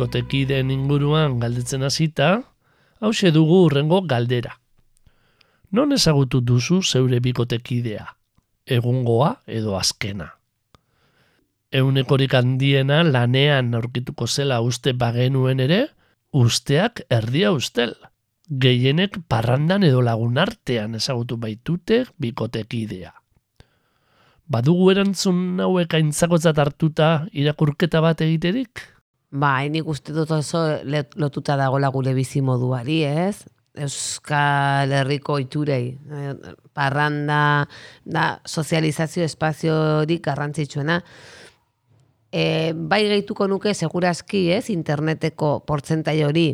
Bikotekideen 0.00 0.70
inguruan 0.72 1.34
galdetzen 1.42 1.82
hasita, 1.84 2.40
hause 3.04 3.28
dugu 3.36 3.58
urrengo 3.66 3.98
galdera. 4.08 4.54
Non 5.76 5.92
ezagutu 5.92 6.38
duzu 6.40 6.78
zeure 6.80 7.18
bikotekidea? 7.20 8.06
Egungoa 8.64 9.34
edo 9.44 9.74
azkena? 9.76 10.30
Eunekorik 11.70 12.32
handiena 12.32 13.02
lanean 13.04 13.74
aurkituko 13.76 14.24
zela 14.24 14.62
uste 14.64 14.94
bagenuen 14.96 15.60
ere, 15.60 15.82
usteak 16.32 17.02
erdia 17.10 17.50
ustel. 17.52 17.92
Gehienek 18.48 19.18
parrandan 19.28 19.84
edo 19.84 20.00
lagun 20.00 20.40
artean 20.40 20.94
ezagutu 20.96 21.36
baitute 21.36 22.06
bikotekidea. 22.16 23.12
Badugu 24.48 24.88
erantzun 24.94 25.60
hauek 25.60 25.92
aintzakotzat 26.00 26.64
hartuta 26.64 27.10
irakurketa 27.36 28.00
bat 28.00 28.24
egiterik? 28.24 28.86
Ba, 29.30 29.60
nik 29.70 29.86
uste 29.86 30.10
dut 30.10 30.30
oso 30.34 30.60
lotuta 31.14 31.54
dagoela 31.56 31.88
gure 31.94 32.14
bizi 32.16 32.40
moduari, 32.42 33.04
ez? 33.06 33.44
Euskal 33.78 34.90
Herriko 34.90 35.36
iturei. 35.38 35.92
Parranda, 36.74 37.68
da, 38.02 38.24
sozializazio 38.44 39.22
espaziorik 39.22 40.24
garrantzitsuena. 40.26 40.98
E, 42.30 42.42
bai 42.74 43.04
gehituko 43.06 43.46
nuke 43.46 43.74
segurazki, 43.74 44.48
ez? 44.56 44.66
Interneteko 44.74 45.60
portzentai 45.66 46.16
hori 46.26 46.48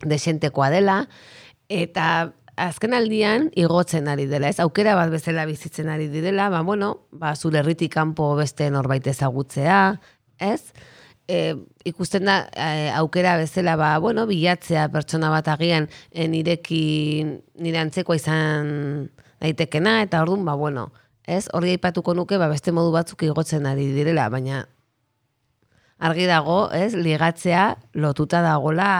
desentekoa 0.00 0.70
dela, 0.72 1.02
eta 1.68 2.06
azken 2.60 2.96
aldian 2.96 3.50
igotzen 3.60 4.08
ari 4.08 4.24
dela, 4.30 4.48
ez? 4.48 4.56
Aukera 4.64 4.94
bat 4.96 5.12
bezala 5.12 5.44
bizitzen 5.48 5.92
ari 5.92 6.08
direla, 6.08 6.48
ba, 6.48 6.62
bueno, 6.64 6.94
ba, 7.12 7.34
zure 7.36 7.60
herritik 7.60 7.92
kanpo 7.92 8.32
beste 8.40 8.70
norbait 8.72 9.06
ezagutzea, 9.12 9.82
ez? 10.40 10.72
E, 11.30 11.54
ikusten 11.86 12.26
da 12.26 12.40
e, 12.50 12.90
aukera 12.98 13.36
bezala 13.38 13.76
ba, 13.78 13.92
bueno, 14.02 14.26
bilatzea 14.26 14.88
pertsona 14.92 15.30
bat 15.30 15.48
agian 15.54 15.86
e, 16.10 16.26
nirekin 16.28 17.36
nire 17.62 17.80
antzekoa 17.84 18.18
izan 18.18 18.72
daitekena 19.40 20.00
eta 20.04 20.24
orduan 20.24 20.44
ba 20.44 20.56
bueno, 20.58 20.90
ez? 21.26 21.46
Hori 21.54 21.76
aipatuko 21.76 22.14
nuke 22.18 22.38
ba 22.40 22.50
beste 22.50 22.74
modu 22.74 22.92
batzuk 22.94 23.22
igotzen 23.28 23.68
ari 23.70 23.86
direla, 23.94 24.28
baina 24.32 24.64
argi 26.00 26.26
dago, 26.26 26.64
ez? 26.74 26.92
Ligatzea 26.96 27.70
lotuta 27.94 28.42
dagola 28.44 28.90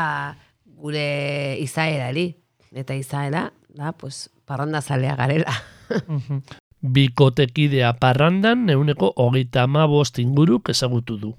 gure 0.80 1.58
izaerari 1.60 2.30
eta 2.72 2.94
izaera 2.94 3.50
da 3.74 3.92
pues 3.92 4.30
parranda 4.46 4.80
zalea 4.80 5.16
garela. 5.16 5.52
Bikotekidea 6.80 7.92
parrandan 8.00 8.70
euneko 8.72 9.12
hogeita 9.16 9.66
ama 9.68 9.86
bost 9.86 10.18
inguruk 10.18 10.70
ezagutu 10.72 11.18
du. 11.20 11.34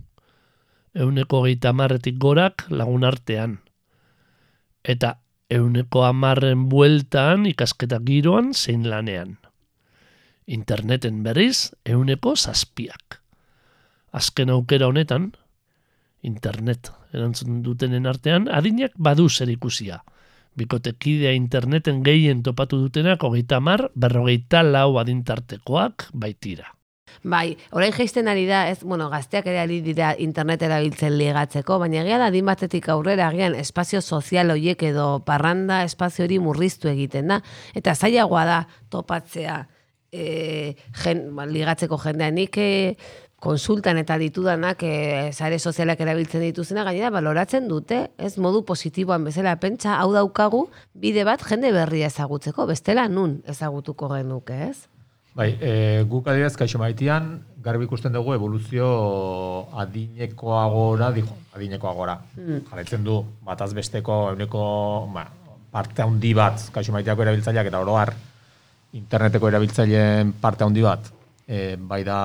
Euneko 0.91 1.41
hogeita 1.41 1.71
amarretik 1.71 2.17
gorak 2.19 2.65
lagun 2.69 3.05
artean. 3.07 3.60
Eta 4.83 5.21
euneko 5.51 6.03
amarren 6.03 6.67
bueltan 6.71 7.45
ikasketa 7.48 8.01
giroan 8.03 8.51
zein 8.53 8.89
lanean. 8.89 9.38
Interneten 10.48 11.21
berriz 11.24 11.71
euneko 11.86 12.36
zazpiak. 12.36 13.21
Azken 14.12 14.51
aukera 14.51 14.89
honetan, 14.91 15.31
internet 16.21 16.91
erantzun 17.13 17.62
dutenen 17.63 18.07
artean, 18.07 18.50
adinak 18.51 18.91
badu 18.98 19.29
zer 19.29 19.50
ikusia. 19.50 20.01
Bikotekidea 20.60 21.31
interneten 21.31 22.03
gehien 22.03 22.43
topatu 22.43 22.81
dutenak 22.81 23.24
hogeita 23.24 23.62
mar, 23.63 23.88
berrogeita 23.95 24.63
lau 24.67 25.00
adintartekoak 25.00 26.10
baitira. 26.12 26.80
Bai, 27.23 27.57
orain 27.71 27.93
jaisten 27.93 28.27
ari 28.27 28.45
da, 28.49 28.67
ez, 28.69 28.81
bueno, 28.83 29.09
gazteak 29.09 29.47
ere 29.51 29.59
ari 29.61 29.81
dira 29.85 30.13
internet 30.17 30.63
erabiltzen 30.67 31.17
ligatzeko, 31.17 31.79
baina 31.81 32.01
egia 32.01 32.17
da 32.21 32.29
adin 32.31 32.47
batetik 32.49 32.89
aurrera 32.89 33.27
agian 33.27 33.55
espazio 33.55 34.01
sozial 34.01 34.51
hoiek 34.51 34.83
edo 34.91 35.19
parranda 35.25 35.83
espazio 35.83 36.25
hori 36.25 36.39
murriztu 36.39 36.89
egiten 36.91 37.33
da, 37.33 37.41
eta 37.75 37.95
zailagoa 37.95 38.45
da 38.45 38.61
topatzea 38.89 39.59
e, 40.11 40.75
jen, 41.03 41.27
ba, 41.35 41.45
ligatzeko 41.45 41.97
jendea. 42.01 42.31
Nik 42.35 42.57
e, 42.57 42.71
konsultan 43.41 43.97
eta 43.97 44.19
ditudanak 44.21 44.83
e, 44.85 44.93
sare 45.33 45.57
sozialak 45.57 46.03
erabiltzen 46.03 46.43
dituzena 46.45 46.85
gainera 46.85 47.09
baloratzen 47.13 47.67
dute, 47.71 48.03
ez 48.21 48.35
modu 48.37 48.61
positiboan 48.67 49.25
bezala 49.25 49.55
pentsa, 49.63 49.97
hau 49.97 50.11
daukagu 50.13 50.67
bide 50.93 51.25
bat 51.25 51.41
jende 51.50 51.74
berria 51.74 52.11
ezagutzeko, 52.13 52.67
bestela 52.69 53.07
nun 53.09 53.39
ezagutuko 53.50 54.11
genuke, 54.13 54.59
ez? 54.69 54.90
Bai, 55.31 55.55
e, 55.63 56.03
guk 56.11 56.25
adibidez 56.27 56.57
kaixo 56.59 56.79
maitian, 56.81 57.37
garbi 57.63 57.85
ikusten 57.87 58.11
dugu 58.11 58.33
evoluzio 58.35 58.87
adinekoagora, 59.79 61.07
dijo, 61.15 61.37
adinekoagora. 61.55 62.17
Mm. 62.35 62.57
Jarraitzen 62.67 63.05
du, 63.05 63.22
bataz 63.48 63.70
besteko, 63.77 64.17
euneko, 64.33 64.63
ba, 65.13 65.24
parte 65.72 66.03
handi 66.03 66.33
bat, 66.35 66.65
kaixo 66.75 66.91
maiteako 66.91 67.24
erabiltzaileak, 67.24 67.70
eta 67.72 67.79
oroar, 67.79 68.11
interneteko 69.00 69.48
erabiltzaileen 69.48 70.33
parte 70.41 70.65
handi 70.67 70.83
bat, 70.83 71.07
e, 71.48 71.77
bai 71.79 72.01
da 72.03 72.17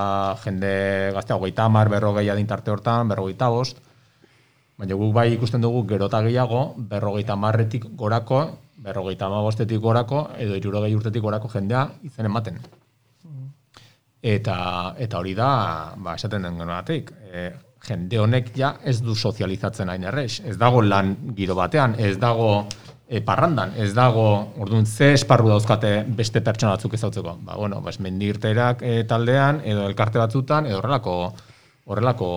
jende 0.42 0.72
gaztea, 1.14 1.36
hogeita 1.38 1.68
hamar, 1.70 1.92
berrogei 1.92 2.26
adintarte 2.32 2.74
hortan, 2.74 3.12
berrogeita 3.12 3.52
bost, 3.54 3.78
baina 4.76 4.98
guk 4.98 5.12
bai 5.14 5.28
ikusten 5.36 5.62
dugu 5.62 5.84
gerota 5.92 6.24
gehiago, 6.26 6.72
berrogeita 6.90 7.38
marretik 7.38 7.86
gorako, 7.94 8.42
berrogeita 8.82 9.30
bostetik 9.30 9.78
gorako, 9.78 10.24
edo 10.42 10.58
irurogei 10.58 10.90
urtetik 10.98 11.22
gorako 11.22 11.52
jendea 11.54 11.86
izen 12.02 12.26
ematen. 12.26 12.58
Eta, 14.26 14.58
eta 14.98 15.20
hori 15.20 15.36
da, 15.38 15.48
ba, 16.02 16.16
esaten 16.18 16.42
den 16.42 16.58
genuatik, 16.58 17.12
e, 17.30 17.46
jende 17.86 18.18
honek 18.18 18.50
ja 18.58 18.72
ez 18.82 18.98
du 19.04 19.14
sozializatzen 19.14 19.92
hain 19.92 20.06
errex. 20.10 20.40
Ez 20.50 20.56
dago 20.58 20.82
lan 20.82 21.12
giro 21.36 21.54
batean, 21.54 21.94
ez 22.02 22.16
dago 22.18 22.48
e, 23.06 23.20
parrandan, 23.22 23.76
ez 23.78 23.92
dago, 23.94 24.26
orduan, 24.58 24.86
ze 24.86 25.12
esparru 25.14 25.52
dauzkate 25.52 25.92
beste 26.18 26.42
pertsona 26.42 26.74
batzuk 26.74 26.98
ezautzeko. 26.98 27.36
Ba, 27.46 27.54
bueno, 27.54 27.80
ba, 27.84 27.94
mendirterak 28.02 28.82
e, 28.82 28.98
taldean, 29.06 29.62
edo 29.62 29.86
elkarte 29.86 30.18
batzutan, 30.18 30.66
edo 30.66 30.82
horrelako, 30.82 31.16
horrelako 31.86 32.30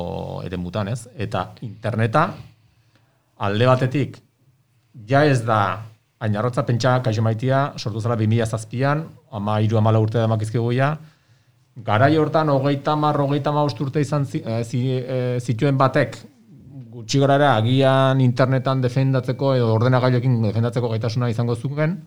ere 0.45 0.62
mutan, 0.62 0.93
ez? 0.93 1.08
Eta 1.17 1.47
interneta, 1.65 2.28
alde 3.49 3.73
batetik, 3.73 4.19
ja 5.10 5.25
ez 5.25 5.41
da, 5.41 5.62
ainarrotza 6.21 6.67
pentsa 6.67 6.99
kaixo 7.02 7.25
maitia, 7.25 7.71
sortu 7.78 8.04
zela 8.04 8.19
2000 8.19 8.45
zazpian, 8.45 9.08
ama 9.32 9.58
iru 9.65 9.82
amala 9.82 10.02
urte 10.04 10.21
da 10.21 10.30
makizkigu 10.30 10.75
ja, 10.78 10.99
garai 11.75 12.17
hortan 12.17 12.49
hogeita 12.49 12.95
mar, 12.95 13.17
hogeita 13.19 13.51
ma 13.51 13.63
urte 13.63 14.01
izan 14.01 14.25
zi, 14.25 14.41
eh, 14.45 14.63
zi, 14.63 14.82
eh, 14.91 15.39
zituen 15.39 15.77
batek 15.77 16.17
gutxi 16.89 17.19
gorara 17.19 17.55
agian 17.58 18.19
internetan 18.21 18.82
defendatzeko 18.82 19.53
edo 19.55 19.73
ordenagailuekin 19.75 20.41
defendatzeko 20.43 20.89
gaitasuna 20.89 21.29
izango 21.29 21.55
zuen, 21.55 21.99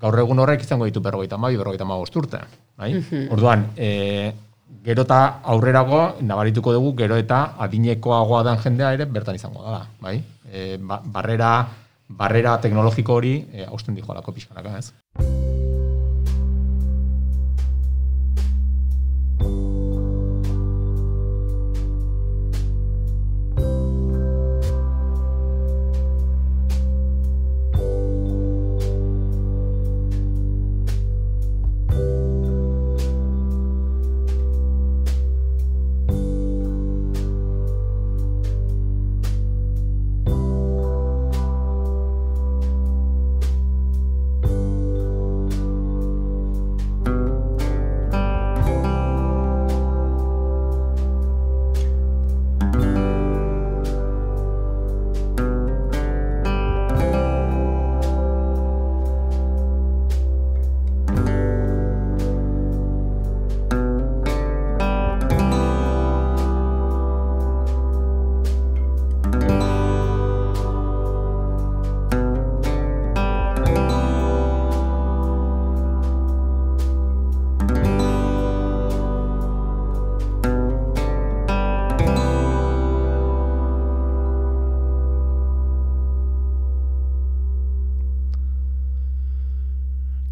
gaur 0.00 0.18
egun 0.18 0.38
horrek 0.38 0.62
izango 0.66 0.84
ditu 0.84 1.00
berrogeita 1.00 1.38
ma, 1.38 1.50
berrogeita 1.50 1.84
ma 1.84 1.96
urte. 1.96 2.40
Bai? 2.76 2.92
Orduan, 3.30 3.70
e, 3.76 4.32
gero 4.84 5.06
eta 5.06 5.40
aurrerago, 5.54 6.02
nabarituko 6.20 6.74
dugu, 6.76 6.94
gero 6.98 7.16
eta 7.16 7.56
adinekoagoa 7.58 8.42
dan 8.42 8.58
jendea 8.58 8.92
ere 8.98 9.06
bertan 9.06 9.38
izango 9.38 9.64
da. 9.64 9.86
Bai? 10.00 10.18
E, 10.52 10.76
ba, 10.76 11.00
barrera, 11.04 11.52
barrera 12.08 12.58
teknologiko 12.60 13.14
hori 13.14 13.38
e, 13.52 13.66
dijo 13.88 14.12
alako 14.12 14.32
pixkanaka, 14.32 14.78
ez? 14.78 15.65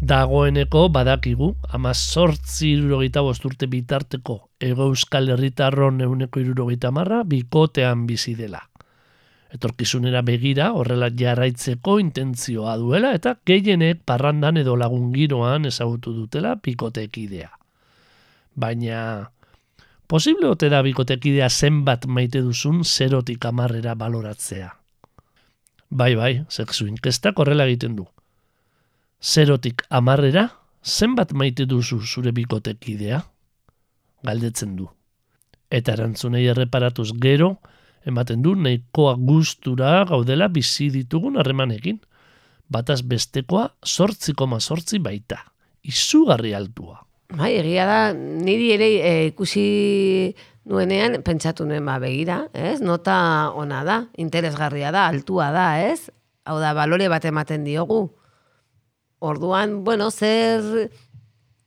Dagoeneko 0.05 0.89
badakigu, 0.93 1.55
ama 1.73 1.93
sortzi 1.93 2.75
irurogeita 2.75 3.23
bosturte 3.25 3.65
bitarteko 3.65 4.35
ego 4.61 4.85
euskal 4.91 5.31
herritarron 5.33 6.03
euneko 6.05 6.41
irurogeita 6.43 6.91
marra 6.93 7.23
bikotean 7.25 8.03
bizi 8.05 8.35
dela. 8.37 8.59
Etorkizunera 9.55 10.21
begira 10.27 10.67
horrela 10.77 11.09
jarraitzeko 11.09 11.97
intentzioa 12.03 12.75
duela 12.77 13.15
eta 13.17 13.33
gehienek 13.49 14.03
parrandan 14.05 14.61
edo 14.61 14.75
lagungiroan 14.77 15.65
ezagutu 15.71 16.13
dutela 16.13 16.53
bikotekidea. 16.61 17.49
Baina, 18.55 18.99
posible 20.05 20.51
ote 20.53 20.69
da 20.69 20.83
bikotekidea 20.85 21.49
zenbat 21.49 22.05
maite 22.05 22.43
duzun 22.45 22.83
zerotik 22.83 23.45
amarrera 23.49 23.95
baloratzea. 23.95 24.69
Bai, 25.89 26.13
bai, 26.19 26.33
sexu 26.49 26.85
inkestak 26.91 27.39
horrela 27.39 27.65
egiten 27.65 27.95
du. 27.95 28.05
Zerotik 29.25 29.81
amarrera, 29.89 30.49
zenbat 30.85 31.31
maite 31.33 31.65
duzu 31.65 31.97
zure 32.05 32.29
bikotekidea? 32.31 33.23
Galdetzen 34.25 34.75
du. 34.77 34.85
Eta 35.73 35.95
erantzunei 35.95 36.43
erreparatuz 36.51 37.09
gero, 37.23 37.55
ematen 38.05 38.43
du 38.45 38.53
nahikoa 38.53 39.15
gustura 39.17 40.03
gaudela 40.05 40.45
bizi 40.53 40.91
ditugun 40.93 41.39
harremanekin. 41.41 41.97
Bataz 42.69 43.01
bestekoa 43.01 43.65
sortzi 43.81 44.35
koma 44.37 44.59
sortzi 44.59 44.99
baita. 45.01 45.39
Izugarri 45.81 46.53
altua. 46.53 46.99
Bai, 47.33 47.55
egia 47.57 47.87
da, 47.89 47.99
niri 48.13 48.67
ere 48.75 48.89
e, 49.01 49.13
ikusi 49.31 49.65
nuenean, 50.69 51.17
pentsatu 51.25 51.65
nuen 51.65 51.85
ba, 51.85 51.97
begira, 52.01 52.43
ez? 52.53 52.77
Nota 52.81 53.17
ona 53.57 53.81
da, 53.85 53.97
interesgarria 54.21 54.93
da, 54.93 55.07
altua 55.09 55.49
da, 55.53 55.65
ez? 55.81 56.11
Hau 56.45 56.59
da, 56.61 56.75
balore 56.77 57.09
bat 57.09 57.25
ematen 57.25 57.65
diogu. 57.65 58.03
Orduan, 59.19 59.83
bueno, 59.83 60.09
zer 60.11 60.89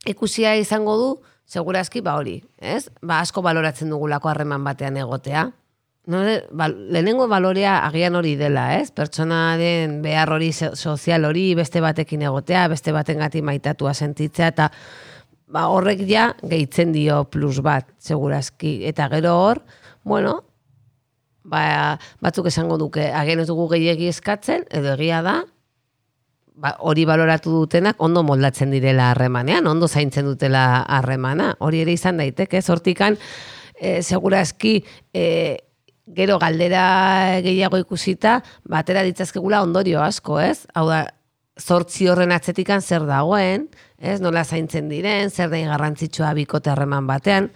ikusia 0.07 0.57
izango 0.57 0.97
du, 1.01 1.09
segurazki 1.49 2.03
ba 2.05 2.17
hori, 2.21 2.43
ez? 2.61 2.89
Ba, 3.01 3.21
asko 3.25 3.43
baloratzen 3.43 3.91
dugulako 3.91 4.29
harreman 4.29 4.65
batean 4.67 4.99
egotea. 5.01 5.49
No, 6.09 6.23
ba, 6.57 6.69
lehenengo 6.69 7.27
balorea 7.29 7.79
agian 7.87 8.17
hori 8.17 8.35
dela, 8.41 8.79
ez? 8.79 8.91
Pertsonaren 8.97 9.99
behar 10.05 10.33
hori 10.33 10.53
so- 10.57 10.75
sozial 10.77 11.25
hori 11.29 11.55
beste 11.55 11.83
batekin 11.85 12.23
egotea, 12.25 12.67
beste 12.73 12.93
baten 12.97 13.19
gati 13.21 13.43
maitatua 13.45 13.93
sentitzea, 13.95 14.49
eta 14.55 14.71
ba, 15.49 15.67
horrek 15.69 16.05
ja 16.09 16.31
gehitzen 16.43 16.93
dio 16.93 17.25
plus 17.29 17.61
bat, 17.65 17.89
segurazki. 17.99 18.79
Eta 18.89 19.09
gero 19.13 19.35
hor, 19.37 19.63
bueno, 20.05 20.45
ba, 21.45 21.99
batzuk 22.25 22.49
esango 22.49 22.79
duke, 22.81 23.11
agian 23.13 23.41
ez 23.41 23.49
dugu 23.49 23.69
gehiegi 23.73 24.09
eskatzen, 24.09 24.65
edo 24.71 24.95
egia 24.97 25.21
da, 25.25 25.43
ba, 26.59 26.75
hori 26.83 27.05
baloratu 27.07 27.53
dutenak 27.55 28.01
ondo 28.03 28.25
moldatzen 28.27 28.73
direla 28.75 29.13
harremanean, 29.13 29.67
ondo 29.71 29.89
zaintzen 29.89 30.27
dutela 30.27 30.83
harremana. 30.83 31.55
Hori 31.65 31.85
ere 31.85 31.95
izan 31.95 32.19
daiteke, 32.21 32.63
zortikan, 32.63 33.19
e, 33.79 34.03
segurazki, 34.03 34.83
e, 35.15 35.25
gero 36.17 36.39
galdera 36.41 37.41
gehiago 37.45 37.79
ikusita, 37.83 38.39
batera 38.65 39.05
ditzazkegula 39.07 39.63
ondorio 39.63 40.03
asko, 40.03 40.41
ez? 40.41 40.67
Hau 40.75 40.89
da, 40.89 41.05
zortzi 41.59 42.09
horren 42.09 42.33
atzetikan 42.33 42.83
zer 42.83 43.05
dagoen, 43.07 43.69
ez? 43.99 44.19
Nola 44.25 44.45
zaintzen 44.45 44.89
diren, 44.89 45.31
zer 45.31 45.51
da 45.53 45.61
garrantzitsua 45.75 46.33
bikote 46.39 46.73
harreman 46.73 47.07
batean. 47.07 47.51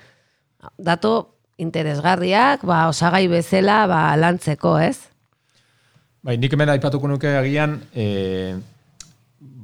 Dato 0.78 1.14
interesgarriak, 1.58 2.66
ba, 2.66 2.86
osagai 2.90 3.26
bezala, 3.30 3.86
ba, 3.90 4.04
lantzeko, 4.18 4.76
ez? 4.82 4.98
Bai, 6.22 6.36
nik 6.38 6.52
hemen 6.54 6.70
aipatuko 6.76 7.08
nuke 7.10 7.32
agian, 7.34 7.80
e, 7.94 8.54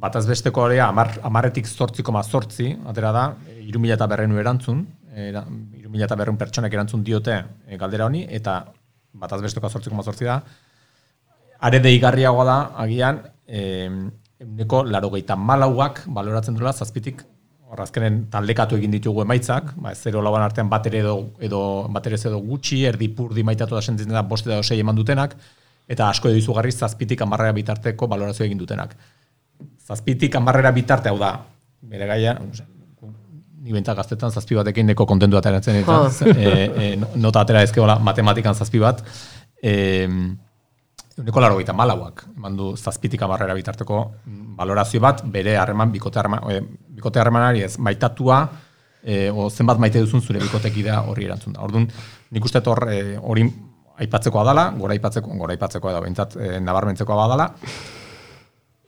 bataz 0.00 0.26
besteko 0.28 0.64
area, 0.66 0.88
amar, 0.88 1.12
amarretik 1.26 1.66
zortzi 1.66 2.04
koma 2.06 2.22
zortzi, 2.22 2.70
atera 2.86 3.12
da, 3.12 3.24
iru 3.64 3.80
mila 3.82 3.96
eta 3.98 4.06
berrenu 4.10 4.38
erantzun, 4.40 4.84
era, 5.28 5.42
iru 5.78 5.90
mila 5.90 6.06
eta 6.06 6.16
berreun 6.18 6.38
pertsonak 6.38 6.74
erantzun 6.74 7.02
diote 7.04 7.34
e, 7.66 7.78
galdera 7.80 8.06
honi, 8.06 8.24
eta 8.38 8.60
bataz 9.18 9.40
besteko 9.42 9.68
zortzi 9.68 9.90
koma 9.90 10.04
zortzi 10.06 10.28
da, 10.28 10.38
are 11.66 11.80
deigarriagoa 11.82 12.46
da, 12.46 12.58
agian, 12.84 13.20
e, 13.46 13.64
euneko 14.38 14.84
laro 14.86 15.10
malauak 15.36 16.04
baloratzen 16.06 16.54
duela 16.54 16.72
zazpitik, 16.72 17.24
horrazkenen 17.68 18.22
taldekatu 18.32 18.78
egin 18.78 18.94
ditugu 18.94 19.22
emaitzak, 19.22 19.74
ba, 19.76 19.94
zero 19.94 20.22
lauan 20.22 20.42
artean 20.42 20.68
bat 20.70 20.86
ere 20.86 21.00
edo, 21.00 21.16
edo, 21.40 21.60
bat 21.92 22.06
ere 22.06 22.16
edo 22.16 22.40
gutxi, 22.40 22.84
erdi 22.88 23.08
purdi 23.08 23.42
maitatu 23.44 23.74
da 23.74 23.82
sentitzen 23.82 24.14
da 24.14 24.22
boste 24.22 24.48
da 24.48 24.62
sei 24.62 24.80
eman 24.80 24.96
dutenak, 24.96 25.34
eta 25.88 26.08
asko 26.08 26.30
edo 26.30 26.38
izugarri 26.38 26.72
zazpitik 26.72 27.20
amarrera 27.22 27.52
bitarteko 27.52 28.06
balorazio 28.06 28.46
egin 28.46 28.58
dutenak. 28.58 28.94
Zazpitik 29.88 30.34
amarrera 30.36 30.72
bitarte 30.76 31.08
hau 31.08 31.18
da, 31.20 31.32
bere 31.88 32.06
gaia, 32.10 32.34
ni 33.58 33.72
bentak 33.72 33.96
gaztetan 33.98 34.30
zazpi 34.30 34.58
batekin 34.58 34.86
neko 34.92 35.06
kontentu 35.08 35.38
ateratzen 35.38 35.80
eta 35.80 35.96
e, 36.28 36.50
e, 36.52 36.90
nota 37.16 37.42
atera 37.42 37.62
ezkeola 37.66 37.98
matematikan 38.04 38.54
zazpi 38.54 38.82
bat, 38.84 39.02
e, 39.62 39.72
Uneko 41.18 41.40
laro 41.42 41.56
gaita 41.58 41.74
malauak, 41.74 42.20
eman 42.36 42.54
du 42.54 42.68
zazpitik 42.78 43.22
amarrera 43.26 43.54
bitarteko 43.58 43.96
balorazio 44.58 45.00
bat, 45.02 45.24
bere 45.26 45.56
harreman, 45.58 45.90
bikote 45.90 46.20
harreman, 46.20 46.44
e, 46.46 46.60
bikote 46.94 47.18
harremanari 47.18 47.64
ez, 47.66 47.72
maitatua, 47.82 48.38
e, 49.02 49.24
o 49.30 49.48
zenbat 49.50 49.80
maite 49.82 49.98
duzun 50.04 50.22
zure 50.22 50.38
bikotekidea 50.44 51.00
horri 51.10 51.26
erantzun 51.26 51.56
da. 51.56 51.64
Orduan, 51.66 51.88
nik 52.30 52.46
uste 52.46 52.62
dut 52.62 52.70
hor 52.70 52.86
e, 52.94 53.00
hori 53.18 53.48
aipatzekoa 53.98 54.44
dala, 54.46 54.68
gora 54.78 54.94
aipatzeko, 54.94 55.34
gora 55.40 55.56
aipatzekoa 55.56 55.96
da, 55.96 56.04
behintzat 56.06 56.38
e, 56.38 56.52
nabarmentzekoa 56.62 57.18
badala. 57.18 57.48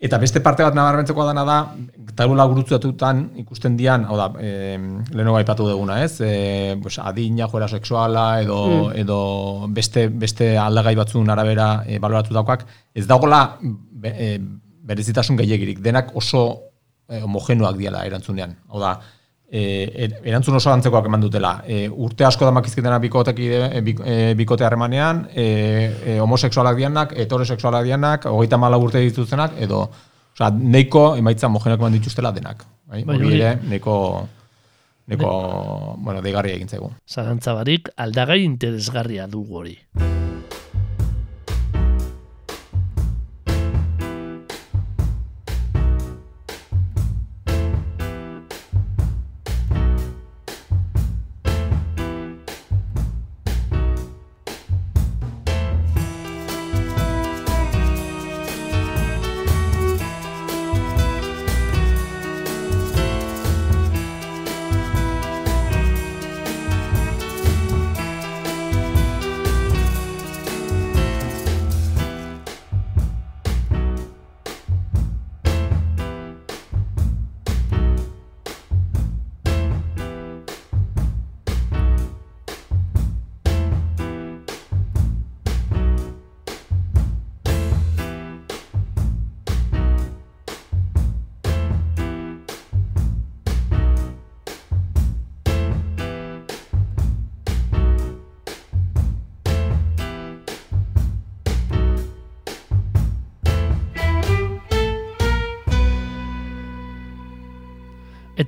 Eta 0.00 0.16
beste 0.16 0.40
parte 0.40 0.64
bat 0.64 0.72
nabarmentzekoa 0.72 1.26
dana 1.28 1.42
da, 1.44 1.56
taula 2.16 2.46
gurutzatutan 2.48 3.18
ikusten 3.42 3.74
dian, 3.76 4.06
hau 4.08 4.16
da, 4.16 4.30
e, 4.40 4.78
lehenago 5.12 5.36
aipatu 5.36 5.66
duguna, 5.68 5.98
ez? 6.06 6.22
E, 6.24 6.78
pues, 6.80 6.96
adina, 7.04 7.50
joera 7.52 7.68
sexuala, 7.68 8.24
edo, 8.40 8.60
edo 8.96 9.20
beste, 9.76 10.06
beste 10.08 10.54
aldagai 10.58 10.94
batzun 10.96 11.28
arabera 11.28 11.68
e, 11.84 12.00
baloratu 12.00 12.32
daukoak, 12.32 12.64
ez 12.96 13.04
dagoela 13.10 13.42
be, 13.60 14.14
e, 14.16 14.30
berezitasun 14.88 15.36
gehiagirik, 15.36 15.84
denak 15.84 16.16
oso 16.16 16.46
e, 17.04 17.20
homogenoak 17.20 17.76
diala 17.76 18.06
erantzunean. 18.08 18.56
Hau 18.72 18.80
da, 18.80 18.96
e, 19.50 19.62
er- 20.06 20.20
erantzun 20.24 20.54
oso 20.56 20.70
antzekoak 20.72 21.06
eman 21.10 21.20
dutela. 21.20 21.56
E, 21.66 21.88
urte 21.90 22.24
asko 22.24 22.44
da 22.46 22.52
makizketena 22.54 22.98
bikoteki, 23.02 23.48
e, 23.50 23.82
e, 24.06 24.34
bikote 24.38 24.64
harremanean, 24.64 25.26
e, 25.34 25.46
e, 26.06 26.18
homosexualak 26.20 26.76
dianak, 26.78 27.14
heterosexualak 27.18 27.84
dianak, 27.84 28.26
hogeita 28.30 28.56
mala 28.58 28.78
urte 28.78 29.02
dituztenak, 29.02 29.58
edo, 29.58 29.88
osea, 30.34 30.50
neiko 30.50 31.16
emaitza 31.16 31.48
homogenoak 31.50 31.80
eman 31.80 31.98
dituztela 31.98 32.32
denak. 32.32 32.64
Bai? 32.90 33.02
Hori 33.06 33.34
ere, 33.40 33.56
neko, 33.70 33.96
neko, 35.10 35.34
bueno, 35.98 36.22
deigarria 36.22 36.54
egin 36.54 36.68
zaigu. 36.70 36.92
Zalantza 37.06 37.54
barik, 37.54 37.90
aldagai 37.96 38.42
interesgarria 38.44 39.26
dugu 39.26 39.58
hori. 39.62 39.76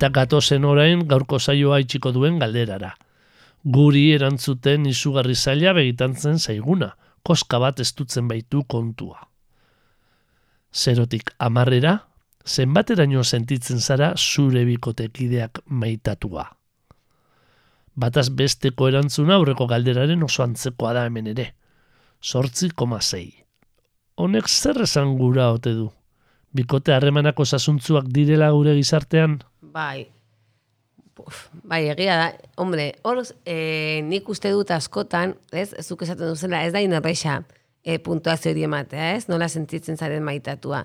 Eta 0.03 0.09
gatozen 0.11 0.65
orain 0.67 1.05
gaurko 1.07 1.39
saioa 1.39 1.77
itxiko 1.79 2.11
duen 2.11 2.41
galderara. 2.43 2.89
Guri 3.75 4.01
erantzuten 4.11 4.89
izugarri 4.91 5.37
zaila 5.37 5.77
begitantzen 5.77 6.41
zaiguna, 6.43 6.89
koska 7.23 7.61
bat 7.63 7.79
estutzen 7.85 8.27
baitu 8.27 8.65
kontua. 8.67 9.21
Zerotik 10.75 11.31
amarrera, 11.39 11.93
zenbateraino 12.45 13.23
sentitzen 13.23 13.79
zara 13.79 14.09
zure 14.17 14.65
bikotekideak 14.67 15.61
maitatua. 15.69 16.49
Bataz 17.95 18.27
besteko 18.43 18.91
erantzuna 18.91 19.39
aurreko 19.39 19.69
galderaren 19.71 20.27
oso 20.27 20.43
antzekoa 20.43 20.97
da 20.99 21.07
hemen 21.07 21.31
ere. 21.37 21.47
Sortzi 22.21 22.73
koma 22.75 22.99
zei. 22.99 23.29
Honek 24.19 24.51
zer 24.51 24.83
esan 24.83 25.15
gura 25.23 25.53
ote 25.53 25.79
du? 25.79 25.89
Bikote 26.51 26.91
harremanak 26.91 27.39
osasuntzuak 27.39 28.11
direla 28.11 28.51
gure 28.51 28.75
gizartean? 28.83 29.39
Bai. 29.73 30.07
Uf, 31.23 31.49
bai, 31.65 31.87
egia 31.93 32.17
da. 32.19 32.29
Hombre, 32.61 32.93
hor 33.07 33.23
e, 33.45 33.57
nik 34.07 34.29
uste 34.33 34.51
dut 34.53 34.73
askotan, 34.75 35.35
ez, 35.53 35.71
zuk 35.85 36.05
esaten 36.07 36.33
duzela, 36.33 36.63
ez 36.65 36.73
da 36.75 36.83
inerreixa 36.83 37.41
e, 37.85 37.99
puntuazio 38.03 38.53
hori 38.53 38.65
ematea, 38.67 39.13
ez? 39.17 39.27
Nola 39.31 39.49
sentitzen 39.49 39.99
zaren 40.01 40.25
maitatua. 40.27 40.83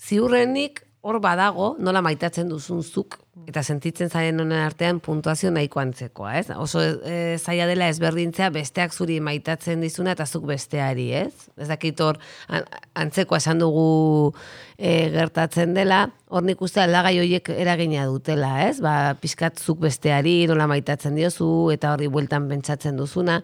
Ziurrenik 0.00 0.84
hor 1.00 1.16
badago, 1.24 1.74
nola 1.80 2.02
maitatzen 2.04 2.50
duzun 2.50 2.82
zuk, 2.84 3.16
eta 3.48 3.62
sentitzen 3.64 4.10
zaren 4.12 4.42
honen 4.42 4.60
artean 4.60 4.98
puntuazio 5.00 5.48
nahiko 5.50 5.80
antzekoa, 5.80 6.34
ez? 6.36 6.50
Oso 6.60 6.82
e, 6.82 7.38
zaila 7.40 7.64
dela 7.70 7.88
ezberdintzea 7.88 8.50
besteak 8.52 8.92
zuri 8.92 9.16
maitatzen 9.24 9.80
dizuna 9.80 10.12
eta 10.12 10.26
zuk 10.28 10.44
besteari, 10.50 11.08
ez? 11.22 11.48
Ez 11.56 11.70
dakit 11.70 12.02
hor 12.04 12.20
an- 12.52 12.68
antzekoa 13.00 13.40
esan 13.40 13.62
dugu 13.64 14.34
e, 14.76 15.08
gertatzen 15.16 15.72
dela, 15.78 16.02
hor 16.28 16.44
nik 16.44 16.60
uste 16.60 16.84
aldagai 16.84 17.16
horiek 17.22 17.48
eragina 17.56 18.04
dutela, 18.10 18.52
ez? 18.68 18.76
Ba, 18.84 19.14
pixkat 19.22 19.58
zuk 19.58 19.80
besteari 19.86 20.44
nola 20.50 20.68
maitatzen 20.68 21.16
diozu 21.16 21.70
eta 21.72 21.94
horri 21.94 22.12
bueltan 22.12 22.48
pentsatzen 22.52 23.00
duzuna. 23.00 23.40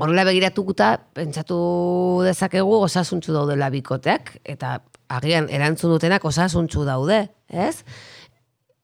Horrela 0.00 0.24
begiratukuta, 0.26 0.88
pentsatu 1.14 1.56
dezakegu 2.24 2.80
osasuntzu 2.88 3.36
daudela 3.36 3.68
bikoteak, 3.70 4.38
eta 4.42 4.80
agian 5.08 5.48
erantzun 5.50 5.94
dutenak 5.94 6.24
osasuntzu 6.24 6.84
daude, 6.84 7.28
ez? 7.48 7.84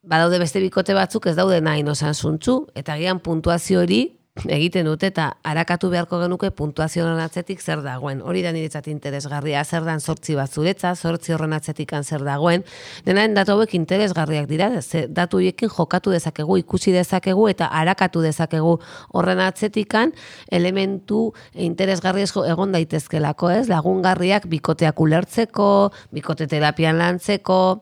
Badaude 0.02 0.38
beste 0.40 0.61
bikote 0.61 0.94
batzuk 0.96 1.26
ez 1.26 1.37
daude 1.37 1.61
nahi 1.61 1.85
osasuntzu, 1.85 2.66
eta 2.74 2.94
agian 2.94 3.20
puntuazio 3.20 3.80
hori 3.80 4.19
egiten 4.49 4.87
dute 4.87 5.09
eta 5.11 5.27
arakatu 5.45 5.90
beharko 5.90 6.21
genuke 6.23 6.51
puntuazio 6.55 7.03
horren 7.05 7.21
atzetik 7.21 7.61
zer 7.61 7.83
dagoen. 7.83 8.21
Hori 8.23 8.43
da 8.45 8.53
niretzat 8.55 8.87
interesgarria, 8.88 9.64
zer 9.64 9.85
dan 9.85 10.01
sortzi 10.01 10.37
bat 10.38 10.51
zuretza, 10.51 10.95
sortzi 10.95 11.35
horren 11.35 11.53
atzetikan 11.53 12.05
zer 12.05 12.23
dagoen. 12.25 12.64
Denaren 13.05 13.35
datu 13.35 13.57
hauek 13.57 13.75
interesgarriak 13.75 14.47
dira, 14.49 14.71
ze 14.83 15.07
datu 15.09 15.40
horiekin 15.40 15.69
jokatu 15.69 16.14
dezakegu, 16.14 16.57
ikusi 16.62 16.95
dezakegu 16.95 17.49
eta 17.51 17.66
arakatu 17.66 18.23
dezakegu 18.23 18.79
horren 19.12 19.40
atzetikan 19.45 20.14
elementu 20.51 21.33
interesgarri 21.55 22.23
esko 22.23 22.45
egon 22.47 22.73
daitezkelako, 22.73 23.51
ez? 23.51 23.66
Lagungarriak 23.69 24.47
bikoteak 24.47 25.01
ulertzeko, 25.01 25.90
bikote 26.14 26.47
terapian 26.47 26.99
lantzeko, 26.99 27.81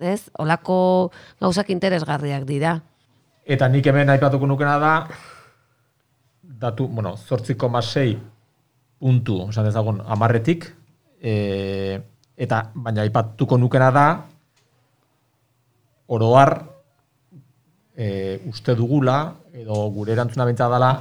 ez? 0.00 0.26
Olako 0.42 1.12
gauzak 1.40 1.70
interesgarriak 1.70 2.44
dira. 2.50 2.80
Eta 3.44 3.68
nik 3.68 3.86
hemen 3.86 4.08
aipatuko 4.08 4.46
nukena 4.48 4.78
da, 4.80 4.92
datu, 6.64 6.88
bueno, 6.88 7.14
zortziko 7.16 7.68
masei 7.68 8.16
puntu, 8.98 9.38
esan 9.50 9.68
dezagun, 9.68 10.00
amarretik, 10.00 10.66
e, 11.20 12.00
eta 12.36 12.60
baina 12.74 13.04
aipatuko 13.04 13.58
nukena 13.60 13.90
da, 13.94 14.06
oroar, 16.14 16.54
e, 17.96 18.40
uste 18.50 18.74
dugula, 18.78 19.18
edo 19.52 19.84
gure 19.94 20.16
erantzuna 20.16 20.46
bentsa 20.48 20.68
dela, 20.72 20.92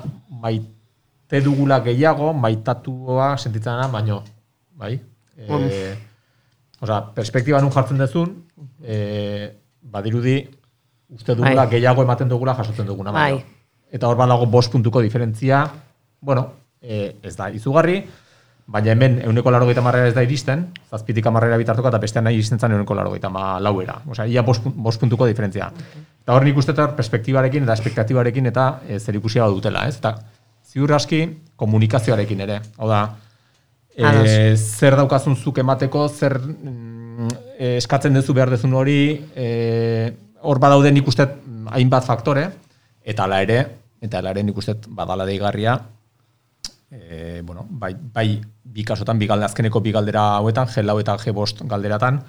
maite 0.43 1.41
dugula 1.45 1.79
gehiago, 1.85 2.33
maitatua 2.33 3.33
sentitzen 3.37 3.71
dena, 3.71 3.87
baino, 3.91 4.23
bai? 4.77 4.97
E, 5.37 5.95
Osa, 6.83 6.99
perspektiba 7.15 7.61
nun 7.63 7.71
jartzen 7.71 8.01
dezun, 8.01 8.31
e, 8.83 8.95
badirudi, 9.79 10.35
uste 11.15 11.35
dugula 11.35 11.63
Bai. 11.63 11.77
gehiago 11.77 12.03
ematen 12.03 12.27
dugula 12.27 12.55
jasotzen 12.57 12.87
duguna. 12.89 13.13
baino. 13.15 13.37
Bai. 13.37 13.62
Eta 13.93 14.09
hor 14.09 14.17
badago 14.17 14.47
bost 14.49 14.71
puntuko 14.73 15.01
diferentzia, 15.05 15.63
bueno, 16.21 16.47
e, 16.81 17.15
ez 17.21 17.35
da 17.37 17.49
izugarri, 17.53 17.99
baina 18.65 18.93
hemen 18.93 19.19
euneko 19.27 19.51
laro 19.51 19.67
marrera 19.83 20.07
ez 20.07 20.15
da 20.15 20.23
iristen, 20.23 20.67
zazpitik 20.89 21.25
amarrera 21.27 21.57
bitartuko 21.57 21.89
eta 21.89 21.99
bestean 21.99 22.23
nahi 22.23 22.35
iristen 22.35 22.59
zen 22.59 22.71
euneko 22.71 22.95
laro 22.95 23.13
lauera. 23.59 24.01
Osea, 24.09 24.25
ia 24.25 24.41
bost, 24.41 24.63
bost 24.65 24.99
puntuko 24.99 25.25
diferentzia. 25.27 25.71
Eta 26.23 26.33
hor 26.33 26.43
nik 26.43 26.57
uste 26.57 26.73
perspektibarekin 26.73 27.63
eta 27.63 27.73
espektatibarekin 27.73 28.45
eta 28.47 28.79
e, 28.87 28.99
zer 28.99 29.15
ikusia 29.15 29.45
dutela, 29.47 29.87
ez? 29.87 29.97
Eta 29.97 30.15
ziur 30.63 30.93
aski 30.93 31.27
komunikazioarekin 31.55 32.41
ere. 32.41 32.61
Hau 32.77 32.87
da, 32.89 33.03
e, 33.95 34.55
zer 34.55 34.95
daukazun 34.95 35.35
zuk 35.35 35.59
emateko, 35.59 36.07
zer 36.09 36.39
mm, 36.39 37.27
eskatzen 37.77 38.13
duzu 38.13 38.33
behar 38.33 38.49
dezun 38.49 38.73
hori, 38.73 39.21
e, 39.35 40.13
hor 40.41 40.59
badaude 40.59 40.91
nik 40.91 41.07
uste 41.07 41.27
mm, 41.27 41.67
hainbat 41.75 42.07
faktore, 42.07 42.49
eta 43.03 43.27
ala 43.27 43.41
ere, 43.43 43.82
eta 44.03 44.21
nik 44.43 44.57
uste 44.57 44.75
badala 44.87 45.25
deigarria, 45.25 45.77
e, 46.91 47.41
bueno, 47.43 47.65
bai, 47.69 47.93
bai 47.95 48.41
bi 48.63 48.83
kasotan, 48.83 49.19
bi 49.19 49.27
galde, 49.27 49.45
azkeneko 49.45 49.81
bi 49.81 49.91
galdera 49.91 50.35
hauetan, 50.37 50.67
G 50.67 50.83
lau 50.83 50.99
eta 50.99 51.17
G 51.17 51.31
bost 51.31 51.63
galderatan, 51.63 52.19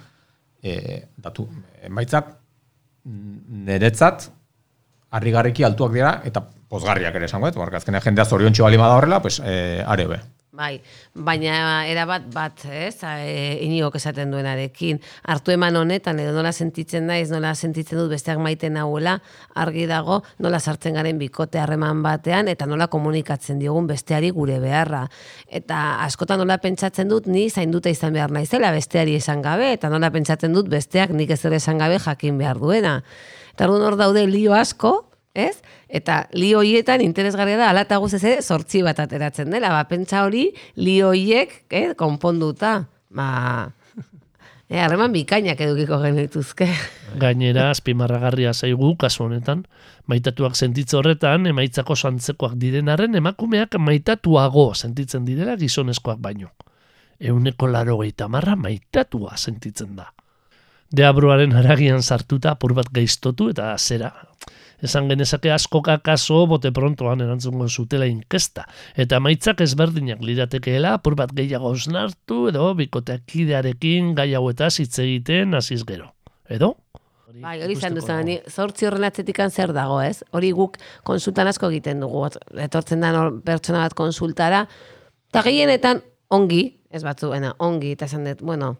e, 0.63 1.03
datu, 1.17 1.47
emaitzak, 1.83 2.31
niretzat, 3.05 4.29
harrigarriki 5.15 5.63
altuak 5.63 5.93
dira, 5.93 6.21
eta 6.25 6.41
pozgarriak 6.69 7.15
ere 7.15 7.27
esango, 7.29 7.51
eta 7.51 7.67
azkenean 7.77 8.03
jendea 8.03 8.25
zoriontxo 8.25 8.63
bali 8.63 8.79
bada 8.81 8.95
horrela, 8.97 9.21
pues, 9.21 9.39
e, 9.43 9.83
are 9.85 10.07
be. 10.07 10.21
Bai, 10.55 10.77
baina 11.11 11.83
erabat 11.89 12.29
bat, 12.31 12.61
ez, 12.71 12.95
e, 13.03 13.57
inigok 13.65 13.97
esaten 13.99 14.29
duenarekin, 14.31 15.01
hartu 15.27 15.51
eman 15.51 15.75
honetan, 15.75 16.21
edo 16.23 16.31
nola 16.37 16.53
sentitzen 16.55 17.09
naiz, 17.09 17.27
nola 17.33 17.51
sentitzen 17.55 17.99
dut 17.99 18.13
besteak 18.13 18.39
maite 18.39 18.69
nahuela, 18.71 19.17
argi 19.59 19.83
dago, 19.89 20.21
nola 20.39 20.61
sartzen 20.61 20.95
garen 20.95 21.19
bikote 21.19 21.59
harreman 21.59 21.99
batean, 22.05 22.47
eta 22.47 22.69
nola 22.71 22.87
komunikatzen 22.87 23.59
diogun 23.59 23.89
besteari 23.89 24.29
gure 24.31 24.61
beharra. 24.63 25.03
Eta 25.51 25.81
askotan 26.05 26.39
nola 26.39 26.61
pentsatzen 26.63 27.11
dut, 27.11 27.27
ni 27.27 27.49
zainduta 27.49 27.91
izan 27.91 28.15
behar 28.15 28.31
naizela 28.31 28.71
besteari 28.71 29.17
esan 29.19 29.43
gabe, 29.43 29.73
eta 29.75 29.91
nola 29.91 30.13
pentsatzen 30.15 30.55
dut 30.55 30.71
besteak 30.71 31.11
nik 31.11 31.35
ez 31.35 31.43
ere 31.43 31.59
esan 31.59 31.83
gabe 31.83 31.99
jakin 31.99 32.39
behar 32.39 32.63
duena. 32.63 33.01
Eta 33.55 33.67
hor 33.71 33.95
daude 33.99 34.23
lio 34.27 34.55
asko, 34.55 35.04
ez? 35.35 35.59
Eta 35.87 36.25
lio 36.33 36.63
hoietan 36.63 37.03
interesgarria 37.03 37.59
da, 37.59 37.69
alata 37.69 37.99
guzez 38.01 38.23
ere, 38.23 38.41
sortzi 38.41 38.81
bat 38.85 38.99
ateratzen 39.03 39.51
dela. 39.53 39.69
Ba, 39.75 39.83
pentsa 39.89 40.23
hori, 40.25 40.47
lio 40.79 41.11
hoiek, 41.11 41.65
eh, 41.69 41.89
konponduta. 41.99 42.87
Ba, 43.15 43.27
eh, 44.69 44.79
harreman 44.79 45.13
bikainak 45.13 45.61
edukiko 45.61 45.99
genituzke. 46.01 46.69
Gainera, 47.21 47.69
azpimarragarria 47.75 48.55
zaigu, 48.55 48.95
kasu 48.99 49.27
honetan, 49.27 49.65
maitatuak 50.07 50.55
sentitze 50.55 50.97
horretan, 50.97 51.47
emaitzako 51.51 51.95
santzekoak 51.95 52.57
direnaren 52.61 53.15
emakumeak 53.21 53.77
maitatuago 53.79 54.71
sentitzen 54.73 55.27
direla 55.27 55.59
gizonezkoak 55.59 56.19
baino. 56.23 56.51
Euneko 57.19 57.67
laro 57.67 57.99
marra 58.27 58.55
maitatua 58.55 59.37
sentitzen 59.37 59.95
da. 59.95 60.11
Deabroaren 60.95 61.53
haragian 61.55 62.03
sartuta 62.03 62.51
apur 62.51 62.73
bat 62.73 62.89
gaiztotu 62.93 63.49
eta 63.49 63.73
zera. 63.77 64.11
Esan 64.83 65.09
genezake 65.09 65.51
askoka 65.51 65.97
kaso 66.03 66.45
bote 66.47 66.71
prontoan 66.75 67.21
erantzungo 67.23 67.67
zutela 67.69 68.07
inkesta. 68.09 68.65
Eta 68.95 69.19
maitzak 69.23 69.61
ezberdinak 69.61 70.23
liratekeela 70.25 70.95
apur 70.99 71.15
bat 71.15 71.31
gehiago 71.35 71.71
osnartu 71.75 72.47
edo 72.51 72.73
bikoteakidearekin 72.81 74.15
gai 74.15 74.33
hauetaz 74.33 74.79
hitz 74.79 74.97
egiten 74.99 75.55
hasiz 75.55 75.83
gero. 75.85 76.11
Edo? 76.49 76.75
Bai, 77.35 77.57
hori 77.65 77.75
izan 77.75 77.97
duzu, 77.97 78.15
ni 78.23 78.37
zortzi 78.47 78.87
horren 78.87 79.03
atzetikan 79.09 79.51
zer 79.51 79.73
dago, 79.75 79.97
ez? 79.99 80.23
Hori 80.31 80.53
guk 80.55 80.77
konsultan 81.03 81.49
asko 81.51 81.67
egiten 81.67 81.99
dugu, 82.03 82.21
etortzen 82.63 83.03
da 83.03 83.11
pertsona 83.43 83.81
bat 83.83 83.95
konsultara, 83.97 84.61
eta 85.33 85.43
gehienetan 85.43 85.99
ongi, 86.31 86.61
ez 86.95 87.03
batzuena, 87.03 87.51
ongi, 87.59 87.91
eta 87.97 88.07
esan 88.07 88.23
dut, 88.29 88.43
bueno, 88.45 88.75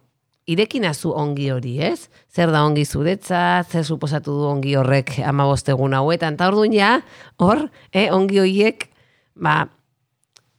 irekin 0.46 0.86
azu 0.86 1.12
ongi 1.18 1.50
hori, 1.52 1.78
ez? 1.82 2.08
Zer 2.34 2.52
da 2.54 2.64
ongi 2.66 2.86
zuretzat, 2.86 3.72
zer 3.72 3.86
suposatu 3.86 4.36
du 4.38 4.46
ongi 4.50 4.76
horrek 4.78 5.18
amabostegun 5.26 5.96
hauetan, 5.98 6.38
eta 6.38 6.50
orduan 6.52 6.74
ja, 6.76 7.00
hor, 7.42 7.66
eh, 7.92 8.08
ongi 8.14 8.40
horiek, 8.44 8.88
ba, 9.36 9.64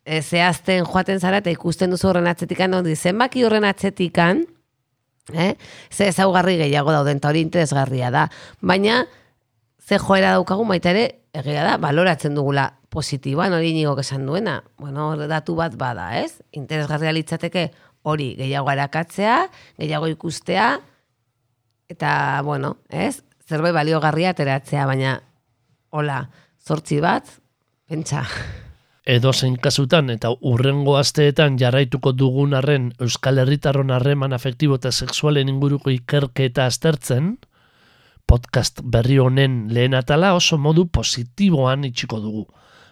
e, 0.04 0.20
zehazten 0.22 0.86
joaten 0.86 1.20
zara 1.20 1.42
eta 1.42 1.52
ikusten 1.52 1.94
duzu 1.94 2.10
horren 2.10 2.26
atzetikan, 2.30 2.74
hori 2.78 2.96
zenbaki 2.96 3.44
horren 3.46 3.66
atzetikan, 3.68 4.42
eh? 5.34 5.54
ze 5.90 6.10
ezaugarri 6.10 6.56
gehiago 6.62 6.94
dauden, 6.94 7.22
eta 7.22 7.30
hori 7.30 7.44
interesgarria 7.46 8.10
da. 8.14 8.26
Baina, 8.60 9.04
ze 9.82 9.98
joera 10.02 10.34
daukagu 10.38 10.66
baita 10.66 10.92
ere, 10.94 11.06
egia 11.36 11.62
da, 11.66 11.76
baloratzen 11.82 12.34
dugula 12.34 12.70
positiboan, 12.90 13.52
hori 13.52 13.74
nigok 13.76 14.00
esan 14.00 14.24
duena. 14.26 14.60
Bueno, 14.80 15.10
datu 15.28 15.56
bat 15.58 15.74
bada, 15.76 16.08
ez? 16.22 16.40
Interesgarria 16.56 17.12
litzateke 17.12 17.68
hori 18.06 18.34
gehiago 18.38 18.70
arakatzea, 18.70 19.38
gehiago 19.78 20.10
ikustea, 20.12 20.68
eta, 21.90 22.10
bueno, 22.46 22.76
ez? 22.88 23.22
Zerbait 23.46 23.74
baliogarria 23.74 24.30
ateratzea, 24.34 24.86
baina, 24.86 25.16
hola, 25.90 26.20
zortzi 26.66 27.00
bat, 27.02 27.28
pentsa. 27.88 28.24
edo 29.06 29.30
zein 29.32 29.54
kasutan 29.62 30.10
eta 30.10 30.32
urrengo 30.50 30.96
asteetan 30.98 31.58
jarraituko 31.60 32.10
dugun 32.12 32.56
arren 32.58 32.88
Euskal 32.98 33.38
Herritarron 33.38 33.92
harreman 33.94 34.34
afektibo 34.34 34.80
eta 34.80 34.90
sexualen 34.90 35.48
inguruko 35.48 35.92
ikerketa 35.94 36.66
aztertzen, 36.66 37.36
podcast 38.26 38.82
berri 38.82 39.20
honen 39.22 39.68
lehen 39.70 39.94
atala 39.94 40.32
oso 40.34 40.58
modu 40.58 40.88
positiboan 40.90 41.86
itxiko 41.86 42.18
dugu, 42.18 42.46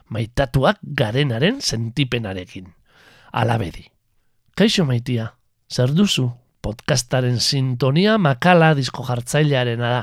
maitatuak 0.09 0.79
garenaren 1.03 1.59
sentipenarekin. 1.61 2.71
Alabedi. 3.33 3.94
Kaixo 4.55 4.85
maitia, 4.87 5.33
zer 5.67 5.91
duzu? 5.91 6.29
Podcastaren 6.63 7.41
sintonia 7.43 8.13
makala 8.23 8.69
disko 8.79 9.03
jartzailearena 9.03 9.89
da. 9.91 10.03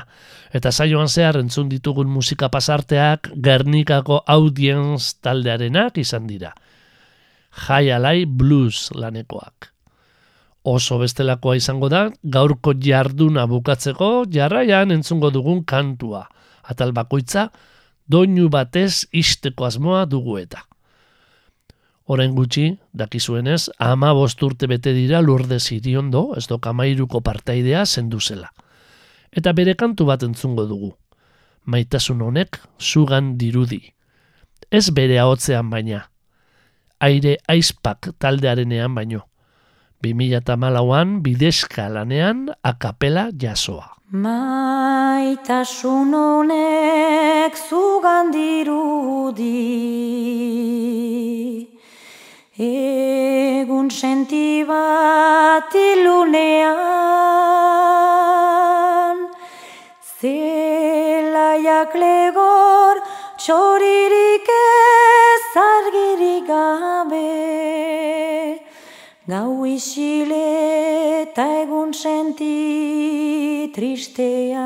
Eta 0.52 0.68
saioan 0.68 1.08
zehar 1.08 1.38
entzun 1.40 1.70
ditugun 1.70 2.10
musika 2.12 2.50
pasarteak 2.52 3.30
Gernikako 3.46 4.18
audienz 4.34 5.14
taldearenak 5.24 5.96
izan 6.02 6.26
dira. 6.28 6.50
Jai 7.64 7.88
alai 7.96 8.26
blues 8.26 8.90
lanekoak. 8.92 9.70
Oso 10.68 10.98
bestelakoa 11.00 11.56
izango 11.56 11.88
da, 11.88 12.02
gaurko 12.22 12.74
jarduna 12.76 13.46
bukatzeko 13.48 14.10
jarraian 14.28 14.92
entzungo 14.92 15.32
dugun 15.32 15.64
kantua. 15.64 16.26
Atal 16.68 16.92
bakoitza, 16.92 17.48
doinu 18.04 18.52
batez 18.52 19.06
isteko 19.16 19.64
asmoa 19.64 20.04
dugu 20.04 20.36
eta. 20.44 20.66
Orain 22.12 22.34
gutxi, 22.36 22.76
dakizuenez, 22.92 23.70
ama 23.80 24.12
urte 24.12 24.66
bete 24.68 24.92
dira 24.92 25.22
lurde 25.22 25.58
ziriondo, 25.58 26.34
ez 26.36 26.46
doka 26.46 26.72
mairuko 26.72 27.22
partaidea 27.24 27.86
zendu 27.86 28.20
zela. 28.20 28.52
Eta 29.32 29.52
bere 29.52 29.74
kantu 29.74 30.04
bat 30.04 30.22
entzungo 30.22 30.66
dugu. 30.68 30.92
Maitasun 31.64 32.20
honek, 32.20 32.60
zugan 32.78 33.38
dirudi. 33.38 33.94
Ez 34.70 34.90
bere 34.90 35.18
ahotzean 35.20 35.70
baina. 35.70 36.10
Aire 37.00 37.38
aizpak 37.48 38.10
taldearenean 38.18 38.94
baino. 38.94 39.24
2008an 40.04 41.22
bidezka 41.22 41.88
lanean 41.88 42.50
akapela 42.62 43.30
jasoa. 43.32 43.96
Maitasun 44.12 46.12
honek 46.12 47.56
zugan 47.56 48.32
dirudi. 48.34 49.56
Egun 52.52 53.88
senti 53.88 54.62
bat 54.68 55.72
ilunean 55.72 56.76
Zelaiak 60.20 61.94
legor 61.96 63.00
txoririk 63.40 64.44
ez 64.52 65.56
argirik 65.64 66.44
gabe. 66.46 67.32
Gau 69.26 69.64
isile 69.64 71.22
eta 71.22 71.46
egun 71.62 71.94
senti 71.94 73.72
tristean. 73.72 74.60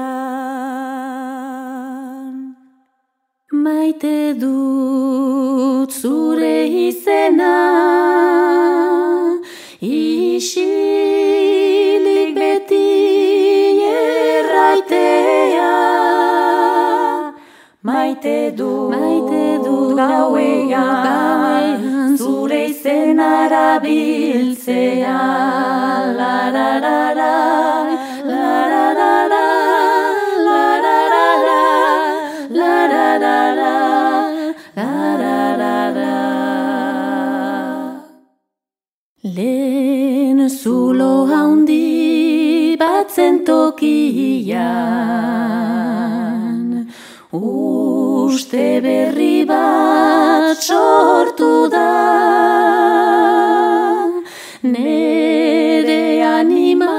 Maite 3.53 4.35
dut 4.35 5.56
zure 6.01 6.67
izena 6.69 7.57
Isilik 9.81 10.81
beti 12.37 12.89
erraitea 13.93 15.73
Maite 17.83 18.39
dut, 18.59 18.91
maite 18.93 19.45
dut 19.65 19.97
gauean 20.01 21.67
Zure 22.19 22.61
izena 22.71 23.29
erabiltzea 23.47 25.19
La 26.21 26.37
la 26.57 26.71
la 26.85 27.01
la 27.21 27.35
La 28.33 28.53
la 28.73 28.87
la 29.01 29.13
la 29.33 29.45
La 30.49 30.65
la 30.85 30.99
la 31.13 31.29
la 31.47 31.61
La 32.61 32.75
la 32.93 33.07
la 33.19 33.19
la 33.25 33.39
La 33.63 33.76
batzen 43.17 43.45
tokian. 43.45 44.57
Uste 47.33 48.81
berri 48.83 49.45
bat 49.49 50.63
sortu 50.63 51.69
da. 51.71 51.95
Nere 54.63 56.23
anima 56.25 56.97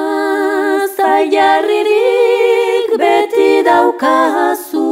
zailarririk 0.97 2.97
beti 2.97 3.63
daukazu. 3.63 4.87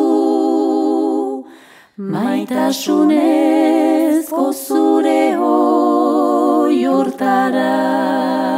Maitasunezko 1.97 4.53
zure 4.53 5.35
hoi 5.39 6.85
hortara 6.85 8.54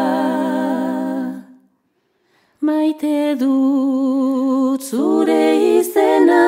Maite 2.67 3.19
dut 3.39 4.81
zure 4.83 5.45
izena. 5.79 6.47